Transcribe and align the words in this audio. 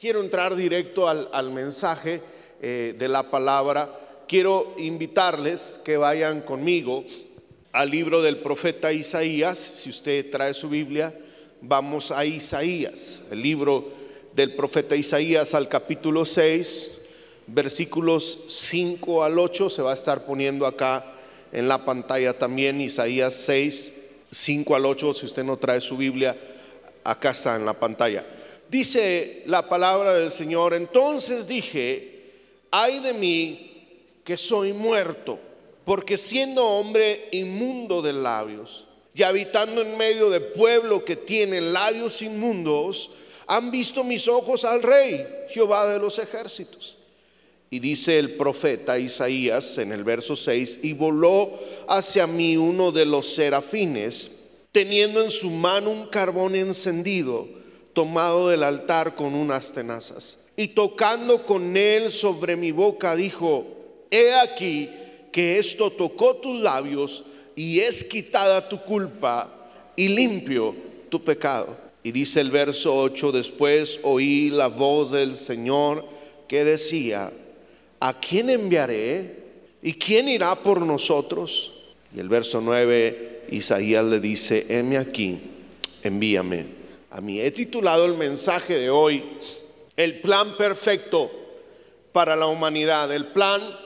Quiero 0.00 0.22
entrar 0.22 0.56
directo 0.56 1.06
al, 1.06 1.50
mensaje 1.50 2.22
eh, 2.62 2.94
de 2.98 3.06
la 3.06 3.30
palabra. 3.30 4.22
Quiero 4.26 4.72
invitarles 4.78 5.78
que 5.84 5.98
vayan 5.98 6.40
conmigo 6.40 7.04
al 7.70 7.90
libro 7.90 8.22
del 8.22 8.38
profeta 8.38 8.94
Isaías. 8.94 9.58
Si 9.58 9.90
usted 9.90 10.30
trae 10.30 10.54
su 10.54 10.70
Biblia, 10.70 11.14
vamos 11.60 12.12
a 12.12 12.24
Isaías, 12.24 13.22
el 13.30 13.42
libro 13.42 13.90
del 14.34 14.54
profeta 14.54 14.96
Isaías 14.96 15.52
al 15.52 15.68
capítulo 15.68 16.24
6, 16.24 16.92
versículos 17.48 18.38
5 18.48 19.22
al 19.22 19.38
8. 19.38 19.68
Se 19.68 19.82
va 19.82 19.90
a 19.90 19.94
estar 19.94 20.24
poniendo 20.24 20.64
acá 20.64 21.12
en 21.52 21.68
la 21.68 21.84
pantalla 21.84 22.38
también 22.38 22.80
Isaías 22.80 23.34
6, 23.34 23.92
5 24.30 24.76
al 24.76 24.86
8. 24.86 25.12
Si 25.12 25.26
usted 25.26 25.44
no 25.44 25.58
trae 25.58 25.82
su 25.82 25.98
Biblia, 25.98 26.38
acá 27.04 27.32
está 27.32 27.54
en 27.54 27.66
la 27.66 27.74
pantalla. 27.74 28.24
Dice 28.70 29.42
la 29.46 29.68
palabra 29.68 30.14
del 30.14 30.30
Señor, 30.30 30.74
entonces 30.74 31.48
dije, 31.48 32.20
ay 32.70 33.00
de 33.00 33.12
mí 33.12 34.20
que 34.22 34.36
soy 34.36 34.72
muerto, 34.72 35.40
porque 35.84 36.16
siendo 36.16 36.64
hombre 36.64 37.30
inmundo 37.32 38.00
de 38.00 38.12
labios 38.12 38.86
y 39.12 39.24
habitando 39.24 39.82
en 39.82 39.96
medio 39.96 40.30
de 40.30 40.38
pueblo 40.38 41.04
que 41.04 41.16
tiene 41.16 41.60
labios 41.60 42.22
inmundos, 42.22 43.10
han 43.48 43.72
visto 43.72 44.04
mis 44.04 44.28
ojos 44.28 44.64
al 44.64 44.84
rey, 44.84 45.26
Jehová 45.48 45.88
de 45.88 45.98
los 45.98 46.20
ejércitos. 46.20 46.96
Y 47.70 47.80
dice 47.80 48.20
el 48.20 48.36
profeta 48.36 49.00
Isaías 49.00 49.78
en 49.78 49.90
el 49.90 50.04
verso 50.04 50.36
6, 50.36 50.78
y 50.84 50.92
voló 50.92 51.58
hacia 51.88 52.28
mí 52.28 52.56
uno 52.56 52.92
de 52.92 53.04
los 53.04 53.34
serafines, 53.34 54.30
teniendo 54.70 55.24
en 55.24 55.32
su 55.32 55.50
mano 55.50 55.90
un 55.90 56.06
carbón 56.06 56.54
encendido 56.54 57.59
tomado 58.00 58.48
del 58.48 58.62
altar 58.62 59.14
con 59.14 59.34
unas 59.34 59.74
tenazas. 59.74 60.38
Y 60.56 60.68
tocando 60.68 61.44
con 61.44 61.76
él 61.76 62.10
sobre 62.10 62.56
mi 62.56 62.72
boca, 62.72 63.14
dijo, 63.14 63.66
he 64.10 64.32
aquí 64.32 64.88
que 65.30 65.58
esto 65.58 65.90
tocó 65.90 66.36
tus 66.36 66.62
labios 66.62 67.22
y 67.54 67.80
es 67.80 68.02
quitada 68.02 68.70
tu 68.70 68.80
culpa 68.80 69.52
y 69.96 70.08
limpio 70.08 70.74
tu 71.10 71.22
pecado. 71.22 71.76
Y 72.02 72.10
dice 72.10 72.40
el 72.40 72.50
verso 72.50 72.96
8, 72.96 73.32
después 73.32 74.00
oí 74.02 74.48
la 74.48 74.68
voz 74.68 75.10
del 75.10 75.34
Señor 75.34 76.06
que 76.48 76.64
decía, 76.64 77.30
¿a 78.00 78.18
quién 78.18 78.48
enviaré? 78.48 79.40
¿Y 79.82 79.92
quién 79.92 80.26
irá 80.26 80.54
por 80.54 80.80
nosotros? 80.80 81.70
Y 82.16 82.18
el 82.20 82.30
verso 82.30 82.62
9, 82.62 83.42
Isaías 83.50 84.06
le 84.06 84.20
dice, 84.20 84.64
heme 84.70 84.96
aquí, 84.96 85.38
envíame 86.02 86.79
a 87.10 87.20
mí. 87.20 87.40
He 87.40 87.50
titulado 87.50 88.04
el 88.04 88.14
mensaje 88.14 88.78
de 88.78 88.88
hoy 88.90 89.38
El 89.96 90.20
plan 90.20 90.56
perfecto 90.56 91.30
para 92.12 92.34
la 92.34 92.46
humanidad, 92.46 93.12
el 93.12 93.26
plan 93.26 93.76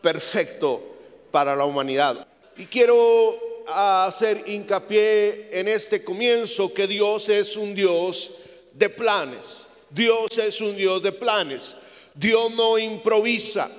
perfecto 0.00 0.82
para 1.30 1.56
la 1.56 1.64
humanidad. 1.64 2.26
Y 2.56 2.66
quiero 2.66 3.38
hacer 3.66 4.44
hincapié 4.46 5.48
en 5.50 5.68
este 5.68 6.04
comienzo 6.04 6.72
que 6.72 6.86
Dios 6.86 7.28
es 7.28 7.56
un 7.56 7.74
Dios 7.74 8.30
de 8.72 8.88
planes. 8.88 9.66
Dios 9.90 10.38
es 10.38 10.60
un 10.60 10.76
Dios 10.76 11.02
de 11.02 11.12
planes. 11.12 11.76
Dios 12.14 12.52
no 12.52 12.78
improvisa. 12.78 13.70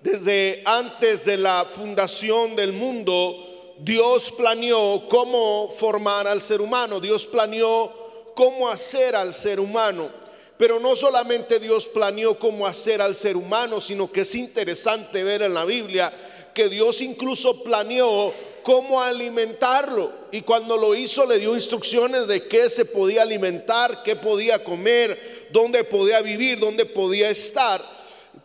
Desde 0.00 0.62
antes 0.64 1.24
de 1.24 1.36
la 1.36 1.66
fundación 1.68 2.56
del 2.56 2.72
mundo, 2.72 3.74
Dios 3.78 4.32
planeó 4.32 5.06
cómo 5.08 5.68
formar 5.70 6.26
al 6.26 6.40
ser 6.40 6.60
humano. 6.60 6.98
Dios 6.98 7.26
planeó 7.26 8.01
cómo 8.34 8.68
hacer 8.68 9.14
al 9.16 9.32
ser 9.32 9.60
humano. 9.60 10.10
Pero 10.56 10.78
no 10.78 10.94
solamente 10.94 11.58
Dios 11.58 11.88
planeó 11.88 12.38
cómo 12.38 12.66
hacer 12.66 13.02
al 13.02 13.16
ser 13.16 13.36
humano, 13.36 13.80
sino 13.80 14.12
que 14.12 14.20
es 14.20 14.34
interesante 14.34 15.24
ver 15.24 15.42
en 15.42 15.54
la 15.54 15.64
Biblia 15.64 16.12
que 16.54 16.68
Dios 16.68 17.00
incluso 17.00 17.64
planeó 17.64 18.32
cómo 18.62 19.02
alimentarlo. 19.02 20.12
Y 20.30 20.42
cuando 20.42 20.76
lo 20.76 20.94
hizo 20.94 21.26
le 21.26 21.38
dio 21.38 21.54
instrucciones 21.54 22.28
de 22.28 22.46
qué 22.46 22.68
se 22.68 22.84
podía 22.84 23.22
alimentar, 23.22 24.02
qué 24.02 24.14
podía 24.16 24.62
comer, 24.62 25.48
dónde 25.50 25.84
podía 25.84 26.20
vivir, 26.20 26.60
dónde 26.60 26.86
podía 26.86 27.30
estar. 27.30 27.82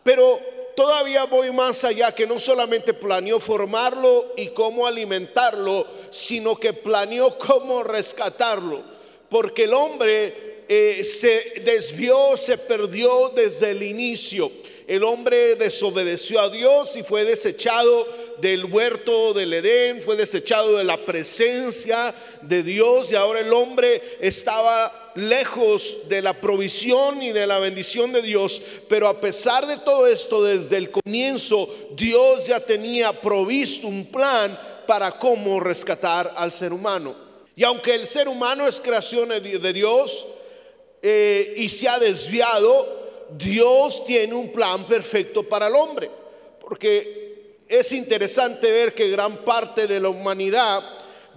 Pero 0.02 0.40
todavía 0.74 1.24
voy 1.24 1.52
más 1.52 1.84
allá, 1.84 2.14
que 2.14 2.26
no 2.26 2.38
solamente 2.38 2.94
planeó 2.94 3.38
formarlo 3.38 4.32
y 4.36 4.48
cómo 4.48 4.86
alimentarlo, 4.86 5.86
sino 6.10 6.56
que 6.56 6.72
planeó 6.72 7.38
cómo 7.38 7.82
rescatarlo 7.82 8.97
porque 9.28 9.64
el 9.64 9.74
hombre 9.74 10.64
eh, 10.68 11.02
se 11.04 11.62
desvió, 11.64 12.36
se 12.36 12.58
perdió 12.58 13.32
desde 13.34 13.70
el 13.70 13.82
inicio. 13.82 14.50
El 14.86 15.04
hombre 15.04 15.54
desobedeció 15.56 16.40
a 16.40 16.48
Dios 16.48 16.96
y 16.96 17.02
fue 17.02 17.24
desechado 17.24 18.08
del 18.40 18.64
huerto 18.64 19.34
del 19.34 19.52
Edén, 19.52 20.00
fue 20.00 20.16
desechado 20.16 20.78
de 20.78 20.84
la 20.84 21.04
presencia 21.04 22.14
de 22.40 22.62
Dios 22.62 23.12
y 23.12 23.14
ahora 23.14 23.40
el 23.40 23.52
hombre 23.52 24.16
estaba 24.18 25.12
lejos 25.14 25.98
de 26.08 26.22
la 26.22 26.40
provisión 26.40 27.22
y 27.22 27.32
de 27.32 27.46
la 27.46 27.58
bendición 27.58 28.12
de 28.12 28.22
Dios. 28.22 28.62
Pero 28.88 29.08
a 29.08 29.20
pesar 29.20 29.66
de 29.66 29.76
todo 29.76 30.06
esto, 30.06 30.42
desde 30.42 30.78
el 30.78 30.90
comienzo, 30.90 31.68
Dios 31.94 32.46
ya 32.46 32.60
tenía 32.60 33.20
provisto 33.20 33.88
un 33.88 34.06
plan 34.06 34.58
para 34.86 35.18
cómo 35.18 35.60
rescatar 35.60 36.32
al 36.34 36.50
ser 36.50 36.72
humano. 36.72 37.27
Y 37.58 37.64
aunque 37.64 37.92
el 37.92 38.06
ser 38.06 38.28
humano 38.28 38.68
es 38.68 38.80
creación 38.80 39.30
de 39.30 39.72
Dios 39.72 40.24
eh, 41.02 41.54
y 41.56 41.68
se 41.68 41.88
ha 41.88 41.98
desviado, 41.98 43.26
Dios 43.30 44.04
tiene 44.04 44.32
un 44.32 44.52
plan 44.52 44.86
perfecto 44.86 45.42
para 45.42 45.66
el 45.66 45.74
hombre. 45.74 46.08
Porque 46.60 47.64
es 47.66 47.90
interesante 47.90 48.70
ver 48.70 48.94
que 48.94 49.08
gran 49.08 49.38
parte 49.38 49.88
de 49.88 49.98
la 49.98 50.08
humanidad 50.08 50.84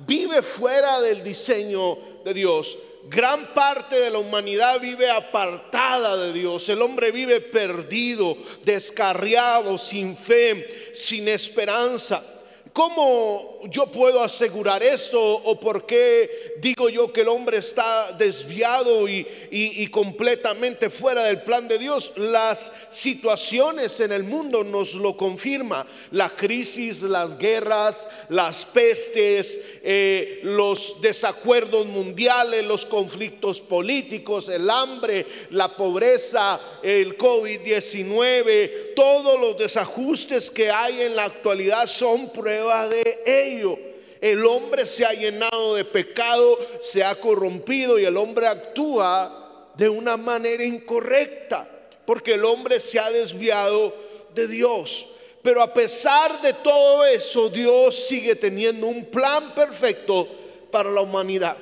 vive 0.06 0.44
fuera 0.44 1.02
del 1.02 1.24
diseño 1.24 1.98
de 2.24 2.36
Dios. 2.36 2.78
Gran 3.10 3.52
parte 3.56 4.00
de 4.00 4.12
la 4.12 4.20
humanidad 4.20 4.80
vive 4.80 5.10
apartada 5.10 6.18
de 6.18 6.34
Dios. 6.34 6.70
El 6.70 6.84
hombre 6.84 7.10
vive 7.12 7.42
perdido, 7.42 8.38
descarriado, 8.64 9.76
sin 9.80 10.16
fe, 10.16 10.92
sin 10.94 11.28
esperanza. 11.28 12.31
¿Cómo 12.74 13.60
yo 13.66 13.88
puedo 13.88 14.24
asegurar 14.24 14.82
esto 14.82 15.22
o 15.22 15.60
por 15.60 15.86
qué 15.86 16.56
digo 16.60 16.88
yo 16.88 17.12
que 17.12 17.22
el 17.22 17.28
hombre 17.28 17.58
está 17.58 18.14
desviado 18.14 19.10
y, 19.10 19.88
completamente 19.92 20.90
fuera 20.90 21.26
del 21.26 21.42
plan 21.42 21.68
de 21.68 21.78
Dios? 21.78 22.14
Las 22.16 22.72
situaciones 22.90 24.00
en 24.00 24.14
el 24.14 24.24
mundo 24.24 24.64
nos 24.64 24.94
lo 24.94 25.18
confirma. 25.18 25.86
La 26.12 26.30
crisis, 26.30 27.02
las 27.02 27.38
guerras, 27.38 28.08
las 28.30 28.66
pestes, 28.66 29.60
eh, 29.84 30.40
los 30.44 30.96
desacuerdos 31.02 31.86
mundiales, 31.86 32.64
los 32.64 32.86
conflictos 32.86 33.60
políticos, 33.60 34.48
el 34.48 34.70
hambre, 34.70 35.26
la 35.50 35.76
pobreza, 35.76 36.62
el 36.82 37.18
COVID-19, 37.18 38.94
todos 38.96 39.38
los 39.42 39.58
desajustes 39.58 40.50
que 40.50 40.72
hay 40.72 41.02
en 41.02 41.18
la 41.18 41.26
actualidad 41.26 41.86
son 41.86 42.32
pruebas 42.32 42.61
de 42.90 43.24
ello. 43.26 43.78
El 44.20 44.46
hombre 44.46 44.86
se 44.86 45.04
ha 45.04 45.14
llenado 45.14 45.76
de 45.76 45.84
pecado, 45.84 46.58
se 46.82 47.04
ha 47.04 47.16
corrompido 47.16 47.98
y 47.98 48.06
el 48.06 48.18
hombre 48.18 48.48
actúa 48.48 49.72
de 49.76 49.90
una 49.90 50.16
manera 50.16 50.64
incorrecta, 50.64 51.68
porque 52.06 52.36
el 52.36 52.46
hombre 52.46 52.80
se 52.80 53.00
ha 53.00 53.10
desviado 53.10 53.96
de 54.36 54.48
Dios. 54.48 55.08
Pero 55.42 55.62
a 55.64 55.74
pesar 55.74 56.40
de 56.42 56.54
todo 56.54 57.04
eso, 57.04 57.50
Dios 57.50 57.96
sigue 58.08 58.36
teniendo 58.36 58.86
un 58.86 59.06
plan 59.06 59.56
perfecto 59.56 60.28
para 60.70 60.92
la 60.92 61.02
humanidad. 61.02 61.58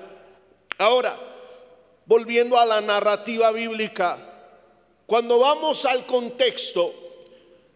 Ahora, 0.77 1.17
volviendo 2.05 2.59
a 2.59 2.65
la 2.65 2.81
narrativa 2.81 3.51
bíblica, 3.51 4.17
cuando 5.05 5.39
vamos 5.39 5.85
al 5.85 6.05
contexto, 6.05 6.93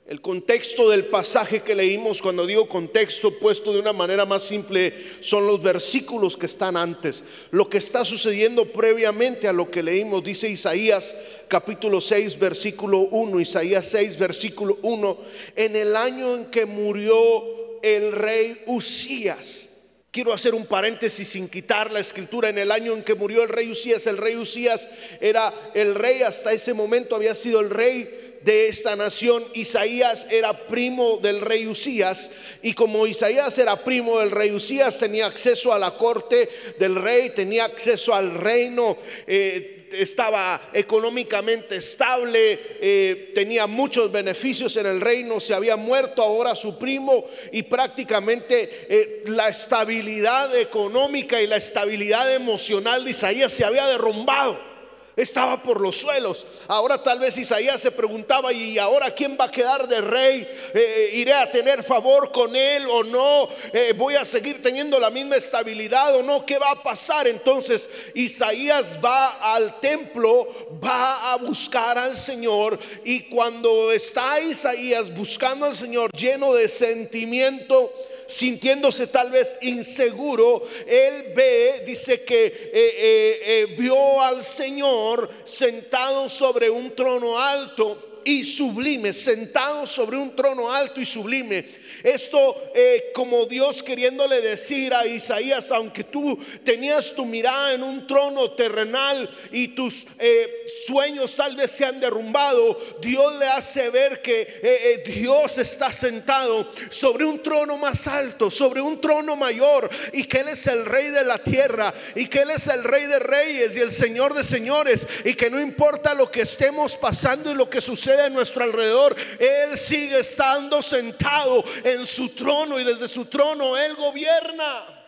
El 0.06 0.20
contexto 0.20 0.90
del 0.90 1.06
pasaje 1.06 1.62
que 1.62 1.76
leímos, 1.76 2.22
cuando 2.22 2.46
digo 2.46 2.68
contexto 2.68 3.40
puesto 3.40 3.72
de 3.72 3.80
una 3.80 3.94
manera 3.94 4.26
más 4.26 4.44
simple, 4.44 4.94
son 5.22 5.48
los 5.48 5.64
versículos 5.64 6.36
que 6.36 6.46
están 6.46 6.76
antes. 6.76 7.24
Lo 7.52 7.70
que 7.70 7.78
está 7.78 8.04
sucediendo 8.04 8.66
previamente 8.66 9.48
a 9.48 9.54
lo 9.54 9.72
que 9.72 9.82
leímos, 9.82 10.22
dice 10.22 10.50
Isaías 10.50 11.16
capítulo 11.48 12.02
6, 12.02 12.38
versículo 12.38 13.00
1, 13.00 13.40
Isaías 13.40 13.88
6, 13.88 14.18
versículo 14.18 14.78
1, 14.82 15.18
en 15.56 15.76
el 15.78 15.96
año 15.96 16.36
en 16.36 16.46
que 16.52 16.66
murió 16.66 17.80
el 17.82 18.12
rey 18.12 18.62
Usías. 18.66 19.70
Quiero 20.12 20.34
hacer 20.34 20.54
un 20.54 20.66
paréntesis 20.66 21.30
sin 21.30 21.48
quitar 21.48 21.92
la 21.92 22.00
escritura. 22.00 22.50
En 22.50 22.58
el 22.58 22.72
año 22.72 22.94
en 22.94 23.04
que 23.04 23.16
murió 23.16 23.42
el 23.42 23.50
rey 23.50 23.72
Usías, 23.72 24.06
el 24.06 24.18
rey 24.18 24.36
Usías 24.36 24.88
era 25.22 25.72
el 25.74 25.96
rey, 25.96 26.24
hasta 26.24 26.52
ese 26.52 26.74
momento 26.74 27.16
había 27.16 27.34
sido 27.34 27.62
el 27.62 27.70
rey 27.70 28.23
de 28.44 28.68
esta 28.68 28.96
nación. 28.96 29.46
Isaías 29.54 30.28
era 30.30 30.68
primo 30.68 31.18
del 31.22 31.42
rey 31.42 31.68
Usías 31.68 32.32
y 32.62 32.74
como 32.74 33.08
Isaías 33.08 33.58
era 33.58 33.84
primo 33.84 34.20
del 34.20 34.32
rey 34.32 34.52
Usías 34.52 35.00
tenía 35.00 35.26
acceso 35.26 35.74
a 35.74 35.80
la 35.80 35.96
corte 35.96 36.50
del 36.78 36.96
rey, 36.96 37.30
tenía 37.32 37.66
acceso 37.66 38.14
al 38.14 38.34
reino. 38.34 38.98
Eh, 39.26 39.80
estaba 39.94 40.70
económicamente 40.74 41.76
estable, 41.76 42.60
eh, 42.82 43.32
tenía 43.36 43.68
muchos 43.68 44.12
beneficios 44.12 44.76
en 44.78 44.88
el 44.88 45.00
reino, 45.00 45.40
se 45.40 45.54
había 45.54 45.76
muerto 45.76 46.24
ahora 46.24 46.56
su 46.56 46.80
primo 46.80 47.26
y 47.52 47.64
prácticamente 47.64 48.88
eh, 48.90 49.24
la 49.28 49.50
estabilidad 49.50 50.56
económica 50.58 51.40
y 51.40 51.48
la 51.48 51.58
estabilidad 51.58 52.34
emocional 52.34 53.04
de 53.04 53.12
Isaías 53.12 53.54
se 53.54 53.64
había 53.64 53.86
derrumbado 53.86 54.73
estaba 55.16 55.62
por 55.62 55.80
los 55.80 55.98
suelos. 55.98 56.46
Ahora 56.68 57.02
tal 57.02 57.20
vez 57.20 57.38
Isaías 57.38 57.82
se 57.82 57.92
preguntaba, 57.92 58.52
¿y 58.52 58.78
ahora 58.78 59.14
quién 59.14 59.38
va 59.40 59.46
a 59.46 59.52
quedar 59.52 59.88
de 59.88 60.02
rey? 60.02 60.48
Eh, 60.74 61.12
¿Iré 61.14 61.34
a 61.34 61.50
tener 61.50 61.84
favor 61.84 62.32
con 62.32 62.56
él 62.56 62.86
o 62.90 63.04
no? 63.04 63.50
Eh, 63.72 63.94
¿Voy 63.96 64.16
a 64.16 64.26
seguir 64.26 64.62
teniendo 64.62 65.00
la 65.00 65.10
misma 65.10 65.36
estabilidad 65.36 66.16
o 66.16 66.24
no? 66.24 66.46
¿Qué 66.46 66.58
va 66.58 66.72
a 66.72 66.84
pasar? 66.84 67.28
Entonces 67.28 67.90
Isaías 68.14 68.98
va 69.04 69.54
al 69.54 69.80
templo, 69.80 70.48
va 70.84 71.34
a 71.34 71.38
buscar 71.38 71.98
al 71.98 72.16
Señor 72.16 72.80
y 73.04 73.22
cuando 73.30 73.92
está 73.92 74.40
Isaías 74.40 75.14
buscando 75.14 75.66
al 75.66 75.76
Señor 75.76 76.12
lleno 76.12 76.54
de 76.54 76.70
sentimiento, 76.70 77.92
sintiéndose 78.28 79.08
tal 79.08 79.30
vez 79.32 79.58
inseguro, 79.62 80.64
él 80.88 81.34
ve, 81.36 81.84
dice 81.86 82.24
que 82.24 82.46
eh, 82.46 82.72
eh, 82.74 83.42
eh, 83.46 83.76
vio 83.78 84.22
al 84.22 84.44
Señor 84.44 85.30
sentado 85.44 86.30
sobre 86.30 86.70
un 86.70 86.96
trono 86.96 87.40
alto 87.40 88.22
y 88.26 88.44
sublime, 88.44 89.14
sentado 89.14 89.86
sobre 89.86 90.18
un 90.18 90.36
trono 90.36 90.72
alto 90.72 91.02
y 91.02 91.06
sublime 91.06 91.83
esto 92.04 92.72
eh, 92.76 93.12
como 93.14 93.46
Dios 93.46 93.82
queriéndole 93.82 94.42
decir 94.42 94.94
a 94.94 95.08
Isaías, 95.08 95.72
aunque 95.72 96.04
tú 96.04 96.38
tenías 96.64 97.14
tu 97.14 97.26
mirada 97.26 97.74
en 97.74 97.84
un 97.84 98.06
trono 98.06 98.52
terrenal 98.52 99.30
y 99.52 99.70
tus 99.70 100.06
eh, 100.20 100.66
sueños 100.86 101.36
tal 101.36 101.56
vez 101.56 101.72
se 101.72 101.86
han 101.86 102.00
derrumbado, 102.00 102.80
Dios 103.00 103.38
le 103.40 103.48
hace 103.48 103.90
ver 103.90 104.22
que 104.22 104.60
eh, 104.62 105.04
Dios 105.06 105.58
está 105.58 105.94
sentado 105.94 106.72
sobre 106.90 107.26
un 107.26 107.42
trono 107.42 107.78
más 107.78 108.08
alto, 108.08 108.52
sobre 108.52 108.82
un 108.82 109.00
trono 109.00 109.36
mayor 109.36 109.90
y 110.12 110.26
que 110.26 110.40
Él 110.40 110.50
es 110.50 110.68
el 110.68 110.86
rey 110.86 111.10
de 111.10 111.24
la 111.24 111.38
tierra 111.38 111.94
y 112.16 112.28
que 112.28 112.42
Él 112.42 112.52
es 112.52 112.68
el 112.68 112.84
rey 112.84 113.06
de 113.06 113.20
reyes 113.20 113.78
y 113.78 113.80
el 113.80 113.92
señor 113.92 114.34
de 114.34 114.44
señores 114.44 115.08
y 115.24 115.36
que 115.36 115.50
no 115.50 115.60
importa 115.60 116.14
lo 116.14 116.30
que 116.30 116.42
estemos 116.42 116.98
pasando 116.98 117.52
y 117.52 117.56
lo 117.56 117.70
que 117.70 117.80
sucede 117.82 118.24
a 118.24 118.30
nuestro 118.30 118.64
alrededor, 118.64 119.16
Él 119.40 119.78
sigue 119.78 120.20
estando 120.20 120.82
sentado 120.82 121.64
en 121.84 121.93
su 122.06 122.30
trono 122.30 122.80
y 122.80 122.84
desde 122.84 123.08
su 123.08 123.26
trono 123.26 123.78
Él 123.78 123.96
gobierna. 123.96 125.03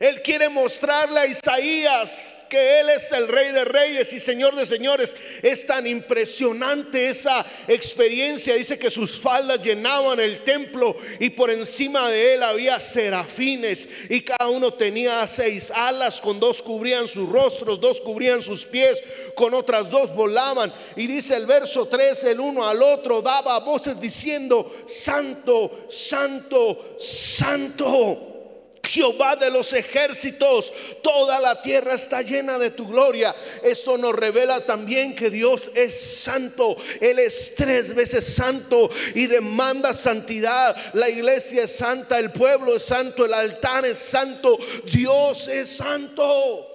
Él 0.00 0.22
quiere 0.22 0.48
mostrarle 0.48 1.18
a 1.18 1.26
Isaías 1.26 2.46
que 2.48 2.80
Él 2.80 2.88
es 2.90 3.10
el 3.10 3.26
rey 3.26 3.50
de 3.50 3.64
reyes 3.64 4.12
y 4.12 4.20
señor 4.20 4.54
de 4.54 4.64
señores. 4.64 5.16
Es 5.42 5.66
tan 5.66 5.88
impresionante 5.88 7.08
esa 7.08 7.44
experiencia. 7.66 8.54
Dice 8.54 8.78
que 8.78 8.92
sus 8.92 9.18
faldas 9.18 9.60
llenaban 9.60 10.20
el 10.20 10.44
templo 10.44 10.96
y 11.18 11.30
por 11.30 11.50
encima 11.50 12.08
de 12.10 12.34
Él 12.34 12.44
había 12.44 12.78
serafines 12.78 13.88
y 14.08 14.20
cada 14.20 14.48
uno 14.48 14.72
tenía 14.72 15.26
seis 15.26 15.72
alas. 15.74 16.20
Con 16.20 16.38
dos 16.38 16.62
cubrían 16.62 17.08
sus 17.08 17.28
rostros, 17.28 17.80
dos 17.80 18.00
cubrían 18.00 18.40
sus 18.40 18.64
pies, 18.64 19.02
con 19.34 19.52
otras 19.52 19.90
dos 19.90 20.14
volaban. 20.14 20.72
Y 20.94 21.08
dice 21.08 21.34
el 21.34 21.46
verso 21.46 21.88
3, 21.88 22.22
el 22.22 22.38
uno 22.38 22.68
al 22.68 22.80
otro 22.82 23.20
daba 23.20 23.58
voces 23.58 23.98
diciendo, 23.98 24.72
Santo, 24.86 25.86
Santo, 25.88 26.94
Santo 26.98 28.27
Jehová 28.88 29.36
de 29.36 29.50
los 29.50 29.72
ejércitos, 29.72 30.72
toda 31.02 31.38
la 31.40 31.60
tierra 31.60 31.94
está 31.94 32.22
llena 32.22 32.58
de 32.58 32.70
tu 32.70 32.86
gloria. 32.86 33.34
Esto 33.62 33.98
nos 33.98 34.14
revela 34.14 34.64
también 34.64 35.14
que 35.14 35.30
Dios 35.30 35.70
es 35.74 36.20
santo. 36.22 36.76
Él 37.00 37.18
es 37.18 37.54
tres 37.54 37.94
veces 37.94 38.24
santo 38.34 38.88
y 39.14 39.26
demanda 39.26 39.92
santidad. 39.92 40.74
La 40.94 41.08
iglesia 41.08 41.64
es 41.64 41.76
santa, 41.76 42.18
el 42.18 42.32
pueblo 42.32 42.76
es 42.76 42.84
santo, 42.84 43.24
el 43.24 43.34
altar 43.34 43.84
es 43.84 43.98
santo, 43.98 44.58
Dios 44.84 45.48
es 45.48 45.76
santo. 45.76 46.66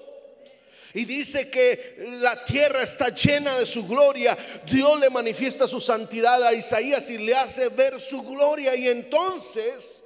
Y 0.95 1.05
dice 1.05 1.49
que 1.49 1.95
la 2.21 2.45
tierra 2.45 2.83
está 2.83 3.09
llena 3.09 3.57
de 3.57 3.65
su 3.65 3.87
gloria. 3.87 4.37
Dios 4.63 4.99
le 4.99 5.09
manifiesta 5.09 5.65
su 5.65 5.81
santidad 5.81 6.43
a 6.43 6.53
Isaías 6.53 7.09
y 7.09 7.17
le 7.17 7.35
hace 7.35 7.69
ver 7.69 7.99
su 7.99 8.21
gloria. 8.21 8.75
Y 8.75 8.87
entonces 8.87 10.02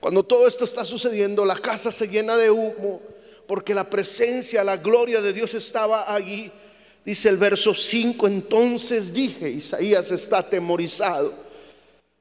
cuando 0.00 0.22
todo 0.22 0.46
esto 0.46 0.64
está 0.64 0.84
sucediendo, 0.84 1.44
la 1.44 1.56
casa 1.56 1.90
se 1.90 2.08
llena 2.08 2.36
de 2.36 2.50
humo 2.50 3.00
porque 3.48 3.74
la 3.74 3.88
presencia, 3.88 4.62
la 4.62 4.76
gloria 4.76 5.22
de 5.22 5.32
Dios 5.32 5.54
estaba 5.54 6.12
allí. 6.14 6.52
Dice 7.02 7.30
el 7.30 7.38
verso 7.38 7.72
5, 7.74 8.26
entonces 8.26 9.10
dije, 9.10 9.48
Isaías 9.48 10.12
está 10.12 10.38
atemorizado, 10.38 11.32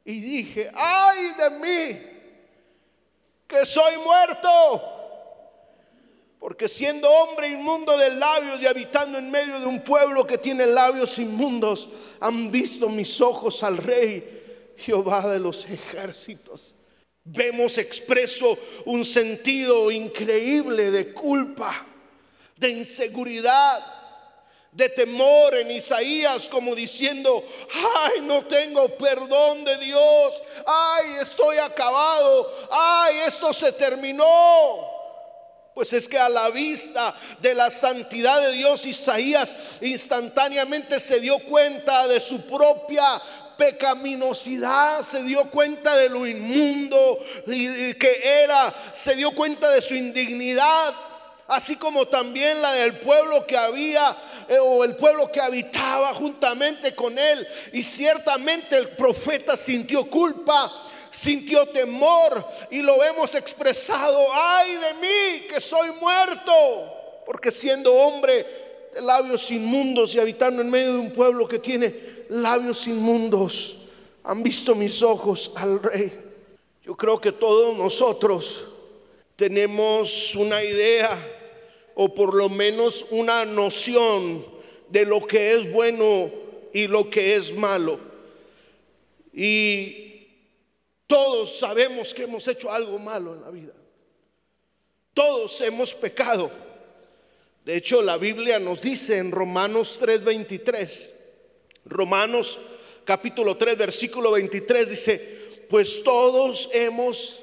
y 0.05 0.21
dije, 0.21 0.71
ay 0.73 1.33
de 1.37 1.49
mí, 1.49 1.99
que 3.45 3.65
soy 3.65 3.97
muerto, 3.97 4.81
porque 6.39 6.69
siendo 6.69 7.11
hombre 7.11 7.49
inmundo 7.49 7.97
de 7.97 8.11
labios 8.11 8.61
y 8.61 8.67
habitando 8.67 9.17
en 9.17 9.29
medio 9.29 9.59
de 9.59 9.65
un 9.65 9.83
pueblo 9.83 10.25
que 10.25 10.37
tiene 10.37 10.65
labios 10.65 11.19
inmundos, 11.19 11.89
han 12.21 12.49
visto 12.49 12.87
mis 12.87 13.19
ojos 13.19 13.61
al 13.63 13.77
rey 13.77 14.73
Jehová 14.77 15.27
de 15.27 15.39
los 15.39 15.65
ejércitos. 15.65 16.76
Vemos 17.29 17.77
expreso 17.77 18.57
un 18.85 19.03
sentido 19.03 19.91
increíble 19.91 20.91
de 20.91 21.13
culpa, 21.13 21.85
de 22.55 22.69
inseguridad, 22.69 23.83
de 24.71 24.87
temor 24.87 25.55
en 25.55 25.71
Isaías 25.71 26.47
como 26.47 26.73
diciendo, 26.73 27.43
ay, 28.05 28.21
no 28.21 28.45
tengo 28.45 28.95
perdón 28.95 29.65
de 29.65 29.75
Dios, 29.77 30.41
ay, 30.65 31.17
estoy 31.21 31.57
acabado, 31.57 32.49
ay, 32.71 33.17
esto 33.27 33.51
se 33.51 33.73
terminó. 33.73 34.25
Pues 35.73 35.91
es 35.91 36.07
que 36.07 36.17
a 36.17 36.29
la 36.29 36.49
vista 36.49 37.13
de 37.39 37.53
la 37.53 37.69
santidad 37.69 38.41
de 38.41 38.53
Dios, 38.53 38.85
Isaías 38.85 39.79
instantáneamente 39.81 40.97
se 40.99 41.19
dio 41.19 41.39
cuenta 41.39 42.07
de 42.07 42.21
su 42.21 42.41
propia 42.43 43.21
pecaminosidad, 43.57 45.01
se 45.01 45.23
dio 45.23 45.49
cuenta 45.49 45.97
de 45.97 46.09
lo 46.09 46.25
inmundo 46.25 46.96
que 47.45 48.21
era, 48.23 48.91
se 48.93 49.15
dio 49.15 49.31
cuenta 49.31 49.69
de 49.69 49.81
su 49.81 49.95
indignidad, 49.95 50.93
así 51.47 51.75
como 51.75 52.07
también 52.07 52.61
la 52.61 52.73
del 52.73 52.99
pueblo 52.99 53.45
que 53.45 53.57
había 53.57 54.15
eh, 54.47 54.57
o 54.59 54.83
el 54.83 54.95
pueblo 54.95 55.31
que 55.31 55.39
habitaba 55.39 56.13
juntamente 56.13 56.93
con 56.93 57.17
él. 57.17 57.47
Y 57.73 57.83
ciertamente 57.83 58.75
el 58.75 58.89
profeta 58.89 59.55
sintió 59.55 60.09
culpa, 60.09 60.71
sintió 61.11 61.67
temor 61.67 62.45
y 62.69 62.81
lo 62.81 63.03
hemos 63.03 63.33
expresado, 63.35 64.27
ay 64.33 64.75
de 64.75 64.93
mí 64.95 65.47
que 65.47 65.59
soy 65.59 65.91
muerto, 65.91 66.51
porque 67.25 67.51
siendo 67.51 67.93
hombre 67.93 68.89
de 68.93 69.01
labios 69.01 69.49
inmundos 69.51 70.13
y 70.15 70.19
habitando 70.19 70.61
en 70.61 70.69
medio 70.69 70.93
de 70.93 70.99
un 70.99 71.11
pueblo 71.11 71.47
que 71.47 71.59
tiene 71.59 72.25
labios 72.29 72.87
inmundos 72.87 73.77
han 74.23 74.43
visto 74.43 74.75
mis 74.75 75.01
ojos 75.01 75.51
al 75.55 75.81
rey. 75.81 76.26
Yo 76.87 76.95
creo 76.95 77.19
que 77.19 77.33
todos 77.33 77.77
nosotros 77.77 78.63
tenemos 79.35 80.33
una 80.35 80.63
idea 80.63 81.19
o 81.95 82.15
por 82.15 82.33
lo 82.33 82.47
menos 82.47 83.05
una 83.09 83.43
noción 83.43 84.45
de 84.87 85.05
lo 85.05 85.27
que 85.27 85.51
es 85.51 85.69
bueno 85.69 86.31
y 86.73 86.87
lo 86.87 87.09
que 87.09 87.35
es 87.35 87.53
malo. 87.53 87.99
Y 89.33 90.27
todos 91.07 91.59
sabemos 91.59 92.13
que 92.13 92.23
hemos 92.23 92.47
hecho 92.47 92.71
algo 92.71 92.97
malo 92.97 93.35
en 93.35 93.41
la 93.41 93.49
vida. 93.49 93.73
Todos 95.13 95.59
hemos 95.59 95.93
pecado. 95.93 96.49
De 97.65 97.75
hecho, 97.75 98.01
la 98.01 98.15
Biblia 98.15 98.59
nos 98.59 98.79
dice 98.79 99.17
en 99.17 99.33
Romanos 99.33 99.99
3:23, 99.99 101.11
Romanos 101.83 102.57
capítulo 103.03 103.57
3, 103.57 103.77
versículo 103.77 104.31
23 104.31 104.89
dice, 104.89 105.46
pues 105.69 106.03
todos 106.03 106.69
hemos 106.71 107.39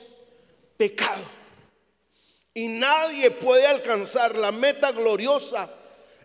pecado. 0.76 1.24
Y 2.52 2.68
nadie 2.68 3.30
puede 3.30 3.66
alcanzar 3.66 4.36
la 4.36 4.52
meta 4.52 4.92
gloriosa 4.92 5.70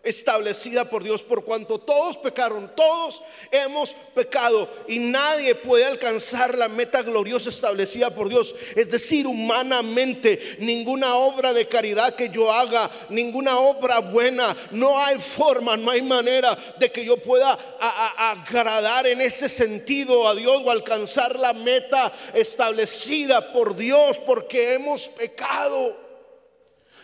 establecida 0.02 0.88
por 0.88 1.02
Dios, 1.04 1.22
por 1.22 1.44
cuanto 1.44 1.78
todos 1.78 2.16
pecaron, 2.16 2.72
todos 2.74 3.22
hemos 3.50 3.94
pecado 4.14 4.68
y 4.88 4.98
nadie 4.98 5.54
puede 5.54 5.84
alcanzar 5.84 6.56
la 6.56 6.68
meta 6.68 7.02
gloriosa 7.02 7.50
establecida 7.50 8.14
por 8.14 8.28
Dios. 8.28 8.54
Es 8.74 8.88
decir, 8.88 9.26
humanamente, 9.26 10.56
ninguna 10.58 11.16
obra 11.16 11.52
de 11.52 11.68
caridad 11.68 12.14
que 12.14 12.30
yo 12.30 12.50
haga, 12.50 12.90
ninguna 13.10 13.58
obra 13.58 13.98
buena, 14.00 14.56
no 14.70 14.98
hay 14.98 15.18
forma, 15.18 15.76
no 15.76 15.90
hay 15.90 16.02
manera 16.02 16.56
de 16.78 16.90
que 16.90 17.04
yo 17.04 17.16
pueda 17.18 17.52
agradar 17.80 19.06
en 19.06 19.20
ese 19.20 19.48
sentido 19.48 20.26
a 20.26 20.34
Dios 20.34 20.62
o 20.64 20.70
alcanzar 20.70 21.38
la 21.38 21.52
meta 21.52 22.12
establecida 22.34 23.52
por 23.52 23.76
Dios, 23.76 24.18
porque 24.18 24.74
hemos 24.74 25.08
pecado. 25.08 26.09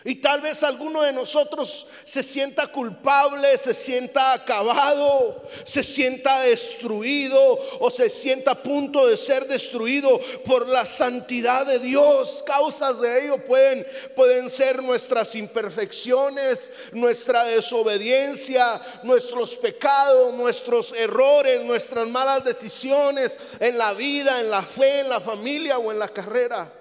Y 0.07 0.15
tal 0.15 0.39
vez 0.39 0.63
alguno 0.63 1.01
de 1.01 1.11
nosotros 1.11 1.85
se 2.05 2.23
sienta 2.23 2.67
culpable, 2.67 3.57
se 3.57 3.73
sienta 3.73 4.31
acabado, 4.31 5.43
se 5.65 5.83
sienta 5.83 6.39
destruido 6.43 7.59
o 7.81 7.89
se 7.89 8.09
sienta 8.09 8.51
a 8.51 8.63
punto 8.63 9.05
de 9.05 9.17
ser 9.17 9.49
destruido 9.49 10.17
por 10.45 10.65
la 10.65 10.85
santidad 10.85 11.65
de 11.65 11.79
Dios. 11.79 12.41
Causas 12.47 13.01
de 13.01 13.25
ello 13.25 13.45
pueden, 13.45 13.85
pueden 14.15 14.49
ser 14.49 14.81
nuestras 14.81 15.35
imperfecciones, 15.35 16.71
nuestra 16.93 17.43
desobediencia, 17.43 18.81
nuestros 19.03 19.57
pecados, 19.57 20.33
nuestros 20.33 20.93
errores, 20.93 21.65
nuestras 21.65 22.07
malas 22.07 22.45
decisiones 22.45 23.37
en 23.59 23.77
la 23.77 23.93
vida, 23.93 24.39
en 24.39 24.51
la 24.51 24.63
fe, 24.63 25.01
en 25.01 25.09
la 25.09 25.19
familia 25.19 25.77
o 25.77 25.91
en 25.91 25.99
la 25.99 26.07
carrera 26.07 26.71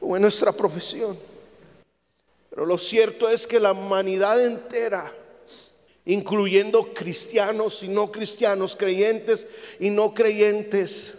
o 0.00 0.14
en 0.14 0.22
nuestra 0.22 0.52
profesión. 0.52 1.33
Pero 2.54 2.66
lo 2.66 2.78
cierto 2.78 3.28
es 3.28 3.48
que 3.48 3.58
la 3.58 3.72
humanidad 3.72 4.40
entera, 4.40 5.12
incluyendo 6.04 6.94
cristianos 6.94 7.82
y 7.82 7.88
no 7.88 8.12
cristianos, 8.12 8.76
creyentes 8.76 9.48
y 9.80 9.90
no 9.90 10.14
creyentes, 10.14 11.14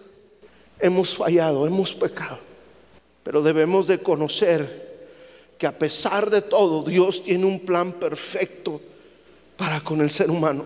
hemos 0.80 1.18
fallado, 1.18 1.68
hemos 1.68 1.94
pecado. 1.94 2.40
Pero 3.22 3.42
debemos 3.42 3.86
de 3.86 4.02
conocer 4.02 4.96
que 5.58 5.68
a 5.68 5.78
pesar 5.78 6.30
de 6.30 6.42
todo, 6.42 6.84
Dios 6.84 7.22
tiene 7.22 7.46
un 7.46 7.60
plan 7.60 7.92
perfecto 7.92 8.80
para 9.58 9.82
con 9.82 10.00
el 10.00 10.12
ser 10.12 10.32
humano. 10.32 10.64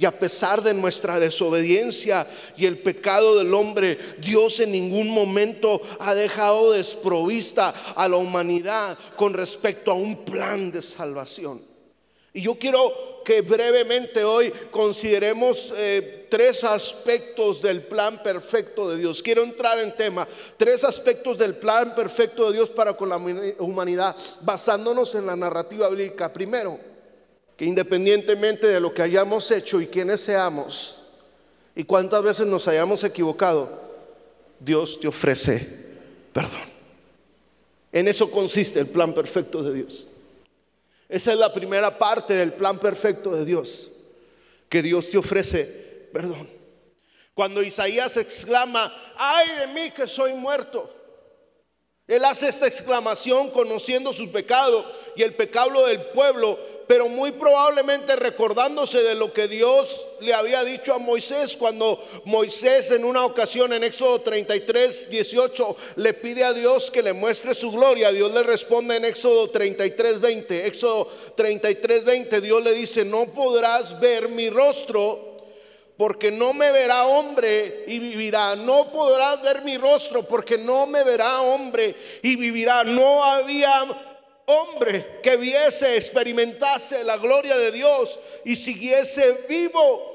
Y 0.00 0.06
a 0.06 0.18
pesar 0.18 0.62
de 0.62 0.72
nuestra 0.72 1.20
desobediencia 1.20 2.26
y 2.56 2.64
el 2.64 2.78
pecado 2.78 3.36
del 3.36 3.52
hombre, 3.52 3.98
Dios 4.16 4.58
en 4.60 4.72
ningún 4.72 5.10
momento 5.10 5.82
ha 5.98 6.14
dejado 6.14 6.72
desprovista 6.72 7.74
a 7.94 8.08
la 8.08 8.16
humanidad 8.16 8.96
con 9.14 9.34
respecto 9.34 9.90
a 9.90 9.94
un 9.94 10.24
plan 10.24 10.72
de 10.72 10.80
salvación. 10.80 11.60
Y 12.32 12.40
yo 12.40 12.58
quiero 12.58 13.20
que 13.26 13.42
brevemente 13.42 14.24
hoy 14.24 14.50
consideremos 14.70 15.74
eh, 15.76 16.26
tres 16.30 16.64
aspectos 16.64 17.60
del 17.60 17.82
plan 17.82 18.22
perfecto 18.22 18.88
de 18.88 18.96
Dios. 18.96 19.22
Quiero 19.22 19.42
entrar 19.42 19.78
en 19.80 19.94
tema, 19.94 20.26
tres 20.56 20.82
aspectos 20.82 21.36
del 21.36 21.56
plan 21.56 21.94
perfecto 21.94 22.46
de 22.46 22.56
Dios 22.56 22.70
para 22.70 22.96
con 22.96 23.10
la 23.10 23.18
humanidad, 23.58 24.16
basándonos 24.40 25.14
en 25.14 25.26
la 25.26 25.36
narrativa 25.36 25.90
bíblica. 25.90 26.32
Primero, 26.32 26.80
que 27.60 27.66
independientemente 27.66 28.66
de 28.66 28.80
lo 28.80 28.94
que 28.94 29.02
hayamos 29.02 29.50
hecho 29.50 29.82
y 29.82 29.86
quienes 29.86 30.22
seamos 30.22 30.98
y 31.76 31.84
cuántas 31.84 32.22
veces 32.22 32.46
nos 32.46 32.66
hayamos 32.66 33.04
equivocado, 33.04 33.82
Dios 34.58 34.98
te 34.98 35.06
ofrece 35.06 35.68
perdón. 36.32 36.62
En 37.92 38.08
eso 38.08 38.30
consiste 38.30 38.80
el 38.80 38.86
plan 38.86 39.12
perfecto 39.12 39.62
de 39.62 39.74
Dios. 39.74 40.08
Esa 41.06 41.32
es 41.32 41.38
la 41.38 41.52
primera 41.52 41.98
parte 41.98 42.32
del 42.32 42.54
plan 42.54 42.78
perfecto 42.78 43.30
de 43.32 43.44
Dios, 43.44 43.90
que 44.70 44.80
Dios 44.80 45.10
te 45.10 45.18
ofrece 45.18 46.08
perdón. 46.14 46.48
Cuando 47.34 47.62
Isaías 47.62 48.16
exclama, 48.16 48.90
ay 49.18 49.48
de 49.58 49.66
mí 49.66 49.90
que 49.90 50.08
soy 50.08 50.32
muerto, 50.32 50.88
él 52.10 52.24
hace 52.24 52.48
esta 52.48 52.66
exclamación 52.66 53.50
conociendo 53.50 54.12
su 54.12 54.32
pecado 54.32 54.84
y 55.14 55.22
el 55.22 55.32
pecado 55.34 55.86
del 55.86 56.06
pueblo, 56.06 56.58
pero 56.90 57.08
muy 57.08 57.30
probablemente 57.30 58.16
recordándose 58.16 59.04
de 59.04 59.14
lo 59.14 59.32
que 59.32 59.46
Dios 59.46 60.08
le 60.18 60.34
había 60.34 60.64
dicho 60.64 60.92
a 60.92 60.98
Moisés 60.98 61.56
cuando 61.56 62.04
Moisés 62.24 62.90
en 62.90 63.04
una 63.04 63.24
ocasión 63.24 63.72
en 63.72 63.84
Éxodo 63.84 64.22
33, 64.22 65.08
18 65.08 65.76
le 65.94 66.14
pide 66.14 66.42
a 66.42 66.52
Dios 66.52 66.90
que 66.90 67.00
le 67.00 67.12
muestre 67.12 67.54
su 67.54 67.70
gloria. 67.70 68.10
Dios 68.10 68.32
le 68.32 68.42
responde 68.42 68.96
en 68.96 69.04
Éxodo 69.04 69.50
33, 69.50 70.20
20. 70.20 70.66
Éxodo 70.66 71.08
33, 71.36 72.04
20, 72.04 72.40
Dios 72.40 72.60
le 72.60 72.74
dice, 72.74 73.04
no 73.04 73.26
podrás 73.26 74.00
ver 74.00 74.28
mi 74.28 74.50
rostro 74.50 75.44
porque 75.96 76.32
no 76.32 76.52
me 76.52 76.72
verá 76.72 77.04
hombre 77.04 77.84
y 77.86 78.00
vivirá. 78.00 78.56
No 78.56 78.90
podrás 78.90 79.40
ver 79.42 79.62
mi 79.62 79.78
rostro 79.78 80.24
porque 80.24 80.58
no 80.58 80.88
me 80.88 81.04
verá 81.04 81.40
hombre 81.40 81.94
y 82.20 82.34
vivirá. 82.34 82.82
No 82.82 83.22
había 83.22 84.09
hombre 84.50 85.20
que 85.22 85.36
viese, 85.36 85.96
experimentase 85.96 87.04
la 87.04 87.16
gloria 87.16 87.56
de 87.56 87.72
Dios 87.72 88.18
y 88.44 88.56
siguiese 88.56 89.46
vivo. 89.48 90.10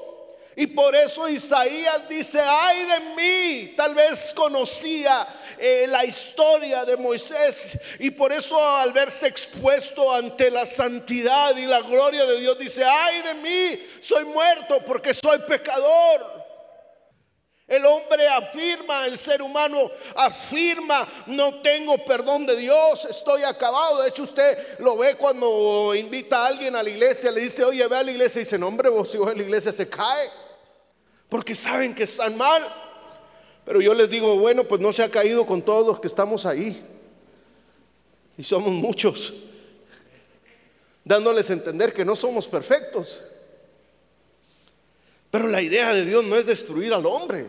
Y 0.58 0.66
por 0.68 0.96
eso 0.96 1.28
Isaías 1.28 2.08
dice, 2.08 2.40
ay 2.40 2.86
de 2.86 3.00
mí, 3.14 3.74
tal 3.76 3.94
vez 3.94 4.32
conocía 4.34 5.26
eh, 5.58 5.84
la 5.86 6.02
historia 6.06 6.82
de 6.86 6.96
Moisés 6.96 7.78
y 7.98 8.10
por 8.10 8.32
eso 8.32 8.58
al 8.58 8.90
verse 8.90 9.26
expuesto 9.26 10.10
ante 10.10 10.50
la 10.50 10.64
santidad 10.64 11.54
y 11.58 11.66
la 11.66 11.82
gloria 11.82 12.24
de 12.24 12.40
Dios 12.40 12.58
dice, 12.58 12.82
ay 12.82 13.20
de 13.20 13.34
mí, 13.34 13.86
soy 14.00 14.24
muerto 14.24 14.82
porque 14.82 15.12
soy 15.12 15.40
pecador. 15.40 16.35
El 17.68 17.84
hombre 17.84 18.28
afirma, 18.28 19.06
el 19.06 19.18
ser 19.18 19.42
humano 19.42 19.90
afirma, 20.14 21.06
no 21.26 21.60
tengo 21.60 22.04
perdón 22.04 22.46
de 22.46 22.56
Dios, 22.56 23.04
estoy 23.06 23.42
acabado. 23.42 24.02
De 24.02 24.08
hecho, 24.08 24.22
usted 24.22 24.78
lo 24.78 24.96
ve 24.96 25.16
cuando 25.16 25.92
invita 25.96 26.44
a 26.44 26.46
alguien 26.46 26.76
a 26.76 26.82
la 26.82 26.90
iglesia, 26.90 27.32
le 27.32 27.40
dice, 27.40 27.64
oye, 27.64 27.84
ve 27.88 27.96
a 27.96 28.04
la 28.04 28.12
iglesia 28.12 28.40
y 28.40 28.44
dice, 28.44 28.56
no, 28.56 28.68
hombre, 28.68 28.88
vos 28.88 29.10
si 29.10 29.18
vos 29.18 29.32
en 29.32 29.38
la 29.38 29.42
iglesia 29.42 29.72
se 29.72 29.88
cae, 29.88 30.30
porque 31.28 31.56
saben 31.56 31.92
que 31.92 32.04
están 32.04 32.36
mal. 32.36 32.72
Pero 33.64 33.80
yo 33.80 33.94
les 33.94 34.08
digo, 34.08 34.38
bueno, 34.38 34.62
pues 34.62 34.80
no 34.80 34.92
se 34.92 35.02
ha 35.02 35.10
caído 35.10 35.44
con 35.44 35.60
todos 35.60 35.88
los 35.88 35.98
que 35.98 36.06
estamos 36.06 36.46
ahí. 36.46 36.86
Y 38.38 38.44
somos 38.44 38.70
muchos, 38.70 39.34
dándoles 41.02 41.50
a 41.50 41.54
entender 41.54 41.92
que 41.92 42.04
no 42.04 42.14
somos 42.14 42.46
perfectos. 42.46 43.24
Pero 45.36 45.48
la 45.48 45.60
idea 45.60 45.92
de 45.92 46.06
Dios 46.06 46.24
no 46.24 46.34
es 46.36 46.46
destruir 46.46 46.94
al 46.94 47.04
hombre. 47.04 47.46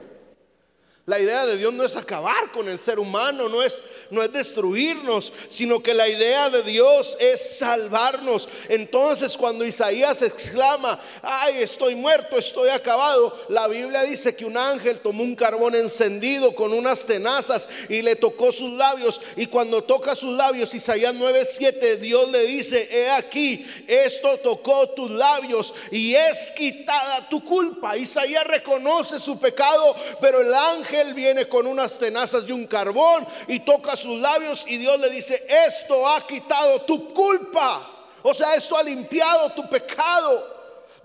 La 1.10 1.22
idea 1.22 1.46
de 1.46 1.56
Dios 1.56 1.72
no 1.74 1.86
es 1.86 1.96
acabar 1.96 2.52
con 2.52 2.68
el 2.68 2.78
ser 2.78 3.00
humano, 3.00 3.48
no 3.48 3.64
es, 3.64 3.82
no 4.10 4.22
es 4.22 4.30
destruirnos, 4.34 5.32
sino 5.48 5.82
que 5.82 5.94
la 5.94 6.10
idea 6.10 6.50
de 6.50 6.64
Dios 6.64 7.16
es 7.18 7.60
salvarnos. 7.60 8.50
Entonces 8.68 9.38
cuando 9.38 9.64
Isaías 9.64 10.22
exclama, 10.22 11.00
ay, 11.22 11.62
estoy 11.62 11.96
muerto, 11.96 12.38
estoy 12.38 12.68
acabado, 12.68 13.40
la 13.48 13.70
Biblia 13.70 14.02
dice 14.02 14.36
que 14.36 14.44
un 14.44 14.58
ángel 14.58 15.00
tomó 15.00 15.24
un 15.24 15.38
carbón 15.38 15.76
encendido 15.76 16.54
con 16.54 16.74
unas 16.74 17.06
tenazas 17.06 17.70
y 17.88 18.02
le 18.02 18.18
tocó 18.18 18.52
sus 18.52 18.74
labios. 18.74 19.22
Y 19.38 19.46
cuando 19.46 19.86
toca 19.86 20.14
sus 20.14 20.36
labios, 20.36 20.74
Isaías 20.74 21.14
9:7, 21.14 22.00
Dios 22.00 22.30
le 22.30 22.46
dice, 22.48 22.86
he 22.92 23.10
aquí, 23.10 23.66
esto 23.88 24.40
tocó 24.40 24.90
tus 24.90 25.10
labios 25.10 25.74
y 25.90 26.16
es 26.16 26.52
quitada 26.52 27.30
tu 27.30 27.42
culpa. 27.46 27.96
Isaías 27.96 28.46
reconoce 28.46 29.22
su 29.22 29.40
pecado, 29.40 29.96
pero 30.20 30.42
el 30.42 30.54
ángel 30.54 30.97
él 31.00 31.14
viene 31.14 31.48
con 31.48 31.68
unas 31.68 31.98
tenazas 31.98 32.46
y 32.48 32.52
un 32.52 32.68
carbón 32.68 33.26
y 33.48 33.60
toca 33.60 33.96
sus 33.96 34.20
labios 34.20 34.66
y 34.68 34.78
Dios 34.78 35.00
le 35.00 35.10
dice, 35.10 35.46
esto 35.48 36.08
ha 36.08 36.26
quitado 36.26 36.82
tu 36.82 37.14
culpa. 37.14 37.92
O 38.24 38.34
sea, 38.34 38.56
esto 38.56 38.76
ha 38.76 38.84
limpiado 38.84 39.52
tu 39.52 39.68
pecado. 39.70 40.57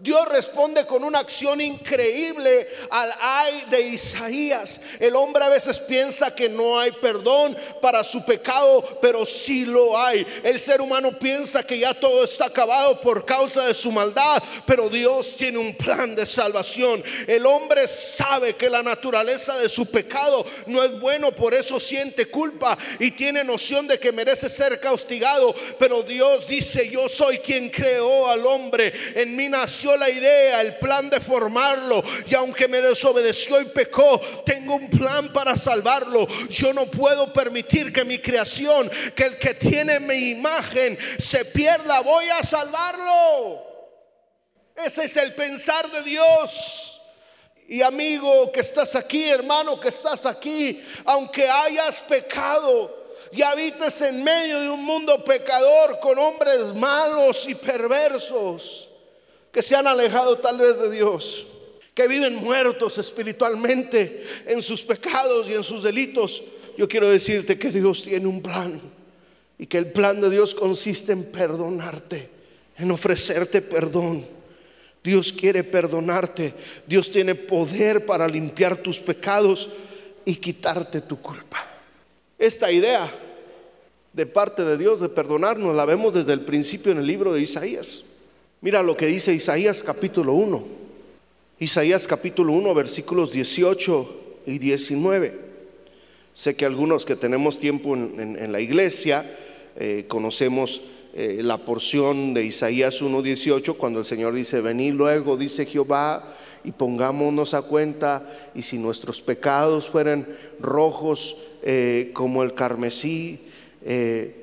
Dios 0.02 0.26
responde 0.26 0.84
con 0.84 1.04
una 1.04 1.20
acción 1.20 1.60
increíble 1.60 2.66
al 2.90 3.14
ay 3.20 3.66
de 3.70 3.82
Isaías. 3.82 4.80
El 4.98 5.14
hombre 5.14 5.44
a 5.44 5.48
veces 5.48 5.78
piensa 5.78 6.34
que 6.34 6.48
no 6.48 6.76
hay 6.76 6.90
perdón 6.90 7.56
para 7.80 8.02
su 8.02 8.24
pecado, 8.24 8.98
pero 9.00 9.24
sí 9.24 9.64
lo 9.64 9.96
hay. 9.96 10.26
El 10.42 10.58
ser 10.58 10.80
humano 10.80 11.16
piensa 11.16 11.62
que 11.62 11.78
ya 11.78 11.94
todo 11.94 12.24
está 12.24 12.46
acabado 12.46 13.00
por 13.00 13.24
causa 13.24 13.64
de 13.64 13.74
su 13.74 13.92
maldad, 13.92 14.42
pero 14.66 14.88
Dios 14.88 15.36
tiene 15.36 15.58
un 15.58 15.76
plan 15.76 16.16
de 16.16 16.26
salvación. 16.26 17.04
El 17.28 17.46
hombre 17.46 17.86
sabe 17.86 18.56
que 18.56 18.68
la 18.68 18.82
naturaleza 18.82 19.56
de 19.56 19.68
su 19.68 19.86
pecado 19.86 20.44
no 20.66 20.82
es 20.82 20.98
bueno, 20.98 21.30
por 21.30 21.54
eso 21.54 21.78
siente 21.78 22.26
culpa 22.26 22.76
y 22.98 23.12
tiene 23.12 23.44
noción 23.44 23.86
de 23.86 24.00
que 24.00 24.10
merece 24.10 24.48
ser 24.48 24.80
castigado, 24.80 25.54
pero 25.78 26.02
Dios 26.02 26.48
dice, 26.48 26.90
yo 26.90 27.08
soy 27.08 27.38
quien 27.38 27.70
creó 27.70 28.28
al 28.28 28.44
hombre 28.44 28.92
en 29.14 29.36
mi 29.36 29.48
nación 29.48 29.91
la 29.96 30.10
idea, 30.10 30.60
el 30.60 30.76
plan 30.78 31.08
de 31.10 31.20
formarlo. 31.20 32.02
Y 32.26 32.34
aunque 32.34 32.68
me 32.68 32.80
desobedeció 32.80 33.60
y 33.60 33.66
pecó, 33.66 34.20
tengo 34.44 34.76
un 34.76 34.88
plan 34.88 35.32
para 35.32 35.56
salvarlo. 35.56 36.26
Yo 36.48 36.72
no 36.72 36.90
puedo 36.90 37.32
permitir 37.32 37.92
que 37.92 38.04
mi 38.04 38.18
creación, 38.18 38.90
que 39.14 39.24
el 39.24 39.38
que 39.38 39.54
tiene 39.54 40.00
mi 40.00 40.30
imagen, 40.30 40.98
se 41.18 41.44
pierda. 41.44 42.00
Voy 42.00 42.28
a 42.28 42.42
salvarlo. 42.42 43.72
Ese 44.76 45.04
es 45.04 45.16
el 45.16 45.34
pensar 45.34 45.90
de 45.90 46.02
Dios. 46.02 47.00
Y 47.68 47.82
amigo 47.82 48.50
que 48.52 48.60
estás 48.60 48.94
aquí, 48.96 49.28
hermano 49.28 49.78
que 49.80 49.88
estás 49.88 50.26
aquí, 50.26 50.82
aunque 51.04 51.48
hayas 51.48 52.02
pecado, 52.02 53.02
y 53.30 53.40
habites 53.40 54.00
en 54.02 54.22
medio 54.22 54.60
de 54.60 54.68
un 54.68 54.84
mundo 54.84 55.24
pecador 55.24 55.98
con 56.00 56.18
hombres 56.18 56.74
malos 56.74 57.48
y 57.48 57.54
perversos 57.54 58.91
que 59.52 59.62
se 59.62 59.76
han 59.76 59.86
alejado 59.86 60.38
tal 60.38 60.58
vez 60.58 60.80
de 60.80 60.90
Dios, 60.90 61.46
que 61.94 62.08
viven 62.08 62.36
muertos 62.36 62.96
espiritualmente 62.96 64.24
en 64.46 64.62
sus 64.62 64.82
pecados 64.82 65.48
y 65.48 65.52
en 65.52 65.62
sus 65.62 65.82
delitos. 65.82 66.42
Yo 66.76 66.88
quiero 66.88 67.10
decirte 67.10 67.58
que 67.58 67.70
Dios 67.70 68.02
tiene 68.02 68.26
un 68.26 68.40
plan 68.42 68.80
y 69.58 69.66
que 69.66 69.76
el 69.76 69.92
plan 69.92 70.20
de 70.22 70.30
Dios 70.30 70.54
consiste 70.54 71.12
en 71.12 71.24
perdonarte, 71.24 72.30
en 72.78 72.90
ofrecerte 72.90 73.60
perdón. 73.60 74.26
Dios 75.04 75.32
quiere 75.32 75.64
perdonarte. 75.64 76.54
Dios 76.86 77.10
tiene 77.10 77.34
poder 77.34 78.06
para 78.06 78.26
limpiar 78.26 78.78
tus 78.78 79.00
pecados 79.00 79.68
y 80.24 80.36
quitarte 80.36 81.00
tu 81.02 81.20
culpa. 81.20 81.66
Esta 82.38 82.72
idea 82.72 83.12
de 84.12 84.26
parte 84.26 84.64
de 84.64 84.78
Dios 84.78 85.00
de 85.00 85.08
perdonarnos 85.08 85.74
la 85.74 85.84
vemos 85.84 86.14
desde 86.14 86.32
el 86.32 86.40
principio 86.40 86.92
en 86.92 86.98
el 86.98 87.06
libro 87.06 87.32
de 87.32 87.42
Isaías. 87.42 88.04
Mira 88.62 88.80
lo 88.80 88.96
que 88.96 89.06
dice 89.06 89.34
Isaías 89.34 89.82
capítulo 89.82 90.34
1. 90.34 90.62
Isaías 91.58 92.06
capítulo 92.06 92.52
1 92.52 92.72
versículos 92.74 93.32
18 93.32 94.40
y 94.46 94.60
19. 94.60 95.40
Sé 96.32 96.54
que 96.54 96.64
algunos 96.64 97.04
que 97.04 97.16
tenemos 97.16 97.58
tiempo 97.58 97.96
en, 97.96 98.52
la 98.52 98.60
iglesia 98.60 99.36
eh, 99.74 100.04
conocemos 100.06 100.80
eh, 101.12 101.40
la 101.42 101.58
porción 101.58 102.34
de 102.34 102.44
Isaías 102.44 103.02
1.18 103.02 103.76
cuando 103.76 103.98
el 103.98 104.04
Señor 104.04 104.32
dice, 104.32 104.60
venid 104.60 104.92
luego, 104.92 105.36
dice 105.36 105.66
Jehová, 105.66 106.36
y 106.62 106.70
pongámonos 106.70 107.54
a 107.54 107.62
cuenta, 107.62 108.30
y 108.54 108.62
si 108.62 108.78
nuestros 108.78 109.20
pecados 109.20 109.88
fueran 109.88 110.24
rojos 110.60 111.36
eh, 111.64 112.12
como 112.14 112.44
el 112.44 112.54
carmesí, 112.54 113.40
eh, 113.84 114.41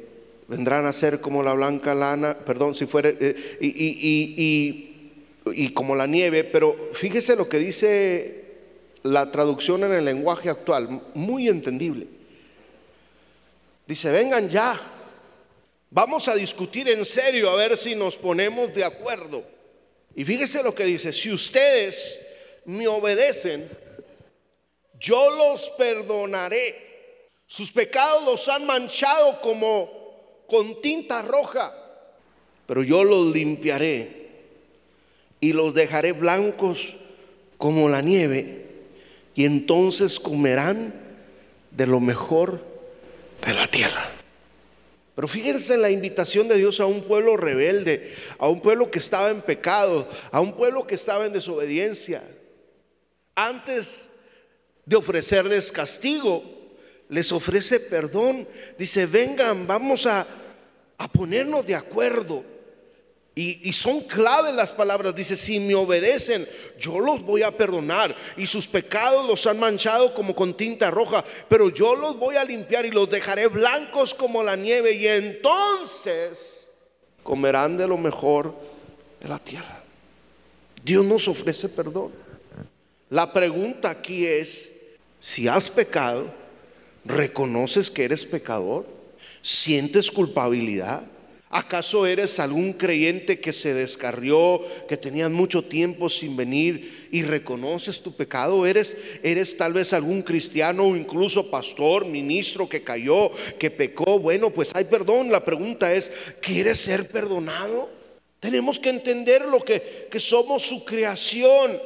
vendrán 0.50 0.86
a 0.88 0.92
ser 0.92 1.22
como 1.22 1.44
la 1.44 1.54
blanca 1.54 1.94
lana, 1.94 2.36
perdón, 2.36 2.74
si 2.74 2.88
fuera, 2.88 3.10
eh, 3.10 3.58
y, 3.62 4.90
como 5.74 5.96
la 5.96 6.08
nieve, 6.08 6.44
pero 6.44 6.90
fíjese 6.92 7.36
lo 7.36 7.48
que 7.48 7.60
dice 7.60 8.46
la 9.04 9.32
traducción 9.32 9.84
en 9.84 9.94
el 9.94 10.06
lenguaje 10.06 10.50
actual, 10.50 11.04
muy 11.14 11.48
entendible. 11.48 12.08
Dice, 13.86 14.12
vengan 14.12 14.50
ya, 14.50 14.80
vamos 15.92 16.28
a 16.28 16.34
discutir 16.36 16.90
en 16.90 17.06
serio 17.06 17.52
a 17.52 17.56
ver 17.56 17.78
si 17.78 17.96
nos 17.96 18.18
ponemos 18.18 18.74
de 18.74 18.84
acuerdo. 18.84 19.44
Y 20.16 20.26
fíjese 20.26 20.64
lo 20.64 20.74
que 20.74 20.86
dice, 20.86 21.14
si 21.14 21.32
ustedes 21.32 22.20
me 22.66 22.88
obedecen, 22.88 23.70
yo 25.00 25.30
los 25.30 25.70
perdonaré. 25.72 26.90
Sus 27.46 27.72
pecados 27.72 28.26
los 28.26 28.50
han 28.50 28.66
manchado 28.66 29.40
como 29.42 29.99
con 30.50 30.82
tinta 30.82 31.22
roja, 31.22 31.74
pero 32.66 32.84
yo 32.84 33.04
los 33.04 33.34
limpiaré 33.34 34.30
y 35.40 35.54
los 35.54 35.74
dejaré 35.74 36.12
blancos 36.12 36.96
como 37.58 37.90
la 37.90 38.02
nieve, 38.02 38.66
y 39.36 39.46
entonces 39.46 40.20
comerán 40.20 40.94
de 41.72 41.88
lo 41.88 42.00
mejor 42.00 42.62
de 43.46 43.54
la 43.54 43.68
tierra. 43.68 44.10
Pero 45.16 45.28
fíjense 45.28 45.74
en 45.74 45.82
la 45.82 45.92
invitación 45.92 46.48
de 46.48 46.56
Dios 46.56 46.80
a 46.80 46.86
un 46.86 47.04
pueblo 47.04 47.36
rebelde, 47.36 48.16
a 48.38 48.48
un 48.48 48.62
pueblo 48.62 48.90
que 48.90 49.00
estaba 49.00 49.30
en 49.30 49.42
pecado, 49.42 50.08
a 50.32 50.40
un 50.40 50.54
pueblo 50.54 50.88
que 50.88 50.96
estaba 50.96 51.26
en 51.26 51.34
desobediencia. 51.34 52.24
Antes 53.36 54.10
de 54.86 54.96
ofrecerles 54.96 55.72
castigo, 55.72 56.59
les 57.10 57.32
ofrece 57.32 57.80
perdón. 57.80 58.48
Dice, 58.78 59.06
vengan, 59.06 59.68
vamos 59.68 60.06
a, 60.06 60.26
ponernos 61.12 61.66
de 61.66 61.76
acuerdo. 61.76 62.44
Y, 63.36 63.70
y, 63.70 63.74
son 63.74 64.02
claves 64.02 64.54
las 64.54 64.72
palabras. 64.72 65.16
Dice, 65.16 65.36
si 65.36 65.60
me 65.60 65.74
obedecen, 65.76 66.48
yo 66.78 67.00
los 67.00 67.22
voy 67.22 67.42
a 67.42 67.56
perdonar. 67.56 68.16
Y 68.38 68.46
sus 68.46 68.68
pecados 68.68 69.26
los 69.28 69.46
han 69.48 69.60
manchado 69.60 70.14
como 70.14 70.36
con 70.36 70.56
tinta 70.56 70.92
roja. 70.92 71.24
Pero 71.48 71.70
yo 71.70 71.96
los 71.96 72.18
voy 72.18 72.36
a 72.36 72.44
limpiar 72.44 72.86
y 72.86 72.92
los 72.92 73.10
dejaré 73.10 73.48
blancos 73.48 74.14
como 74.14 74.44
la 74.44 74.56
nieve. 74.56 74.94
Y 74.94 75.08
entonces 75.08 76.70
comerán 77.24 77.78
de 77.78 77.88
lo 77.88 77.98
mejor 77.98 78.56
de 79.22 79.30
la 79.30 79.40
tierra. 79.40 79.84
Dios 80.84 81.06
nos 81.06 81.28
ofrece 81.28 81.70
perdón. 81.70 82.12
La 83.10 83.32
pregunta 83.32 83.90
aquí 83.90 84.26
es, 84.26 84.72
si 85.20 85.48
has 85.48 85.70
pecado, 85.70 86.32
¿Reconoces 87.06 87.90
que 87.90 88.04
eres 88.04 88.26
pecador? 88.26 88.86
¿Sientes 89.42 90.12
culpabilidad? 90.12 91.04
¿Acaso 91.52 92.06
eres 92.06 92.40
algún 92.40 92.74
creyente 92.74 93.40
que 93.40 93.52
se 93.52 93.74
descarrió, 93.74 94.62
que 94.88 94.98
tenían 94.98 95.34
mucho 95.34 95.64
tiempo 95.64 96.08
sin 96.08 96.38
venir 96.38 97.08
y 97.12 97.24
reconoces 97.24 98.02
tu 98.02 98.16
pecado? 98.16 98.68
¿Eres, 98.68 98.96
¿Eres 99.24 99.58
tal 99.58 99.74
vez 99.74 99.92
algún 99.94 100.22
cristiano 100.22 100.84
o 100.84 100.96
incluso 100.96 101.50
pastor, 101.50 102.06
ministro 102.06 102.70
que 102.70 102.84
cayó, 102.84 103.32
que 103.58 103.72
pecó? 103.72 104.20
Bueno, 104.20 104.52
pues 104.52 104.70
hay 104.76 104.84
perdón. 104.84 105.32
La 105.32 105.44
pregunta 105.44 105.92
es, 105.92 106.12
¿quieres 106.40 106.78
ser 106.78 107.08
perdonado? 107.08 107.90
Tenemos 108.40 108.80
que 108.80 108.90
entender 108.90 109.42
lo 109.42 109.64
que, 109.64 110.08
que 110.12 110.20
somos 110.20 110.62
su 110.62 110.86
creación 110.86 111.80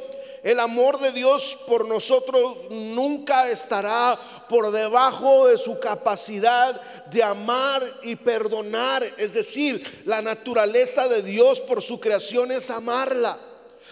el 0.44 0.60
amor 0.60 1.00
de 1.00 1.10
Dios 1.10 1.58
por 1.66 1.88
nosotros 1.88 2.70
nunca 2.70 3.50
estará 3.50 4.20
por 4.46 4.70
debajo 4.70 5.48
de 5.48 5.56
su 5.56 5.80
capacidad 5.80 6.82
de 7.06 7.22
amar 7.22 8.00
y 8.02 8.14
perdonar. 8.14 9.02
Es 9.16 9.32
decir, 9.32 10.02
la 10.04 10.20
naturaleza 10.20 11.08
de 11.08 11.22
Dios 11.22 11.62
por 11.62 11.80
su 11.80 11.98
creación 11.98 12.52
es 12.52 12.68
amarla. 12.68 13.40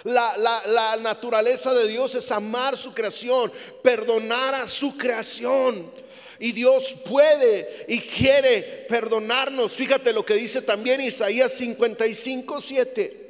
La, 0.04 0.98
naturaleza 1.00 1.72
de 1.72 1.88
Dios 1.88 2.14
es 2.16 2.30
amar 2.30 2.76
su 2.76 2.92
creación, 2.92 3.50
perdonar 3.82 4.54
a 4.54 4.68
su 4.68 4.98
creación. 4.98 5.90
Y 6.38 6.52
Dios 6.52 6.94
puede 7.08 7.86
y 7.88 7.98
quiere 8.00 8.84
perdonarnos. 8.90 9.72
Fíjate 9.72 10.12
lo 10.12 10.26
que 10.26 10.34
dice 10.34 10.60
también 10.60 11.00
Isaías 11.00 11.52
55, 11.54 12.60
7. 12.60 13.20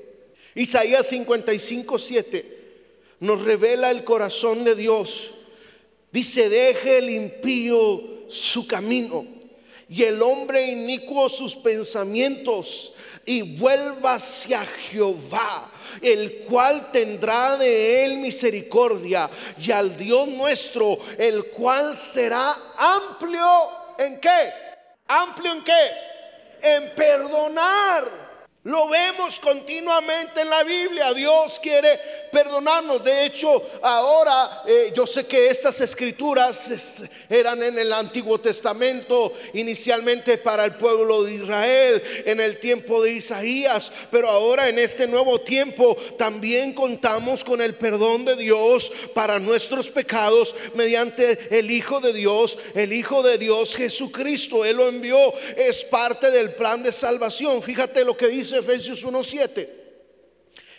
Isaías 0.56 1.06
55, 1.06 1.98
7 2.00 2.61
nos 3.22 3.40
revela 3.40 3.92
el 3.92 4.02
corazón 4.02 4.64
de 4.64 4.74
Dios. 4.74 5.30
Dice, 6.10 6.48
deje 6.48 6.98
el 6.98 7.08
impío 7.08 8.26
su 8.28 8.66
camino 8.66 9.24
y 9.88 10.02
el 10.02 10.20
hombre 10.20 10.66
inicuo 10.66 11.28
sus 11.28 11.54
pensamientos 11.54 12.92
y 13.24 13.56
vuelva 13.56 14.14
hacia 14.14 14.66
Jehová, 14.66 15.70
el 16.00 16.46
cual 16.48 16.90
tendrá 16.90 17.56
de 17.56 18.04
él 18.04 18.16
misericordia 18.16 19.30
y 19.56 19.70
al 19.70 19.96
Dios 19.96 20.26
nuestro, 20.26 20.98
el 21.16 21.44
cual 21.50 21.94
será 21.94 22.74
amplio 22.76 23.70
en 23.98 24.18
qué? 24.18 24.52
Amplio 25.06 25.52
en 25.52 25.62
qué? 25.62 25.90
En 26.60 26.94
perdonar 26.96 28.31
lo 28.64 28.88
vemos 28.88 29.40
continuamente 29.40 30.40
en 30.40 30.48
la 30.48 30.62
Biblia. 30.62 31.12
Dios 31.12 31.58
quiere 31.60 31.98
perdonarnos. 32.30 33.02
De 33.02 33.26
hecho, 33.26 33.60
ahora 33.82 34.62
eh, 34.64 34.92
yo 34.94 35.04
sé 35.04 35.26
que 35.26 35.48
estas 35.48 35.80
escrituras 35.80 37.02
eran 37.28 37.60
en 37.60 37.76
el 37.76 37.92
Antiguo 37.92 38.40
Testamento, 38.40 39.32
inicialmente 39.54 40.38
para 40.38 40.64
el 40.64 40.76
pueblo 40.76 41.24
de 41.24 41.34
Israel, 41.34 42.02
en 42.24 42.40
el 42.40 42.60
tiempo 42.60 43.02
de 43.02 43.14
Isaías, 43.14 43.90
pero 44.12 44.28
ahora 44.28 44.68
en 44.68 44.78
este 44.78 45.08
nuevo 45.08 45.40
tiempo 45.40 45.96
también 46.16 46.72
contamos 46.72 47.42
con 47.42 47.60
el 47.60 47.74
perdón 47.74 48.24
de 48.24 48.36
Dios 48.36 48.92
para 49.12 49.40
nuestros 49.40 49.90
pecados 49.90 50.54
mediante 50.74 51.58
el 51.58 51.68
Hijo 51.68 51.98
de 51.98 52.12
Dios, 52.12 52.56
el 52.74 52.92
Hijo 52.92 53.24
de 53.24 53.38
Dios 53.38 53.74
Jesucristo. 53.74 54.64
Él 54.64 54.76
lo 54.76 54.88
envió, 54.88 55.34
es 55.56 55.84
parte 55.84 56.30
del 56.30 56.54
plan 56.54 56.84
de 56.84 56.92
salvación. 56.92 57.60
Fíjate 57.60 58.04
lo 58.04 58.16
que 58.16 58.28
dice 58.28 58.51
Efesios 58.52 59.04
1.7. 59.04 59.68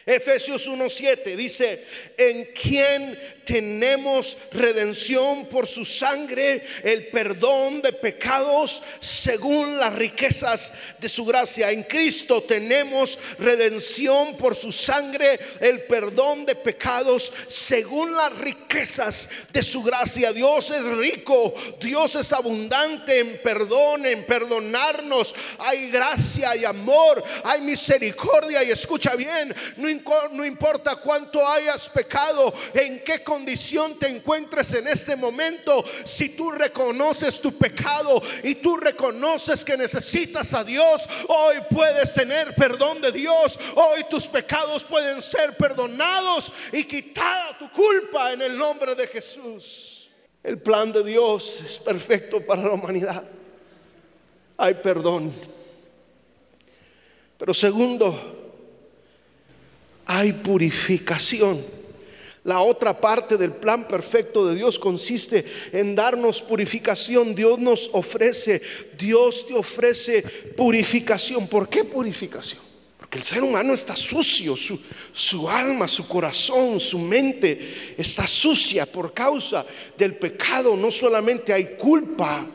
Efesios 0.06 0.68
1.7 0.68 1.36
dice, 1.36 1.86
en 2.18 2.46
quien 2.54 3.18
tenemos 3.46 4.38
redención 4.52 5.46
por 5.48 5.68
su 5.68 5.86
sangre, 5.86 6.66
el 6.84 7.08
perdón 7.08 7.82
de 7.82 7.94
pecados 7.94 8.82
según 9.00 9.78
las 9.78 9.94
riquezas 9.94 10.72
de 11.00 11.10
su 11.10 11.26
gracia. 11.26 11.72
En 11.72 11.84
Cristo 11.84 12.44
tenemos 12.44 13.20
redención 13.38 14.38
por 14.38 14.56
su 14.56 14.72
sangre, 14.72 15.40
el 15.60 15.84
perdón 15.84 16.46
de 16.46 16.56
pecados 16.56 17.34
según 17.48 18.16
las 18.16 18.38
riquezas 18.38 19.30
de 19.52 19.64
su 19.64 19.84
gracia. 19.84 20.34
Dios 20.34 20.72
es 20.72 20.86
rico, 20.86 21.54
Dios 21.80 22.16
es 22.16 22.32
abundante 22.34 23.20
en 23.20 23.42
perdón, 23.42 24.06
en 24.06 24.26
perdonarnos. 24.26 25.36
Hay 25.60 25.90
gracia 25.90 26.56
y 26.56 26.66
amor, 26.66 27.24
hay 27.44 27.62
misericordia 27.62 28.64
y 28.64 28.72
escucha 28.72 29.16
bien, 29.16 29.54
no 29.78 30.46
importa 30.46 30.96
cuánto 30.98 31.48
hayas 31.48 31.90
pecado, 31.90 32.54
en 32.74 33.04
qué 33.04 33.24
condición 33.34 33.98
te 33.98 34.08
encuentres 34.08 34.76
en 34.76 34.88
este 34.88 35.16
momento, 35.16 35.84
si 36.04 36.30
tú 36.30 36.52
reconoces 36.52 37.42
tu 37.42 37.58
pecado 37.58 38.22
y 38.44 38.56
tú 38.56 38.78
reconoces 38.78 39.66
que 39.66 39.76
necesitas 39.76 40.54
a 40.54 40.64
Dios, 40.64 41.10
hoy 41.28 41.56
puedes 41.68 42.14
tener 42.14 42.54
perdón 42.54 43.02
de 43.02 43.12
Dios, 43.12 43.60
hoy 43.74 44.04
tus 44.08 44.28
pecados 44.28 44.84
pueden 44.84 45.20
ser 45.20 45.58
perdonados 45.58 46.52
y 46.72 46.84
quitada 46.84 47.58
tu 47.58 47.72
culpa 47.72 48.34
en 48.34 48.44
el 48.44 48.56
nombre 48.56 48.94
de 48.94 49.08
Jesús. 49.08 50.12
El 50.44 50.60
plan 50.60 50.92
de 50.92 51.04
Dios 51.04 51.60
es 51.68 51.80
perfecto 51.80 52.40
para 52.46 52.62
la 52.62 52.74
humanidad. 52.74 53.24
Hay 54.58 54.76
perdón. 54.76 55.34
Pero 57.40 57.52
segundo, 57.52 58.54
hay 60.06 60.34
purificación. 60.34 61.83
La 62.44 62.62
otra 62.62 63.00
parte 63.00 63.38
del 63.38 63.54
plan 63.54 63.88
perfecto 63.88 64.46
de 64.48 64.56
Dios 64.56 64.78
consiste 64.78 65.46
en 65.72 65.96
darnos 65.96 66.42
purificación. 66.42 67.34
Dios 67.34 67.58
nos 67.58 67.90
ofrece, 67.94 68.62
Dios 68.98 69.46
te 69.48 69.54
ofrece 69.54 70.22
purificación. 70.22 71.48
¿Por 71.48 71.70
qué 71.70 71.86
purificación? 71.86 72.62
Porque 72.98 73.18
el 73.18 73.24
ser 73.24 73.44
humano 73.44 73.74
está 73.74 73.96
sucio, 73.96 74.56
su, 75.14 75.50
alma, 75.50 75.88
su 75.88 76.06
corazón, 76.06 76.82
su 76.82 77.00
mente 77.00 77.96
está 77.98 78.28
sucia 78.28 78.92
por 78.92 79.14
causa 79.14 79.66
del 79.98 80.16
pecado. 80.16 80.76
No 80.76 80.92
solamente 80.92 81.54
hay 81.54 81.78
culpa, 81.78 82.46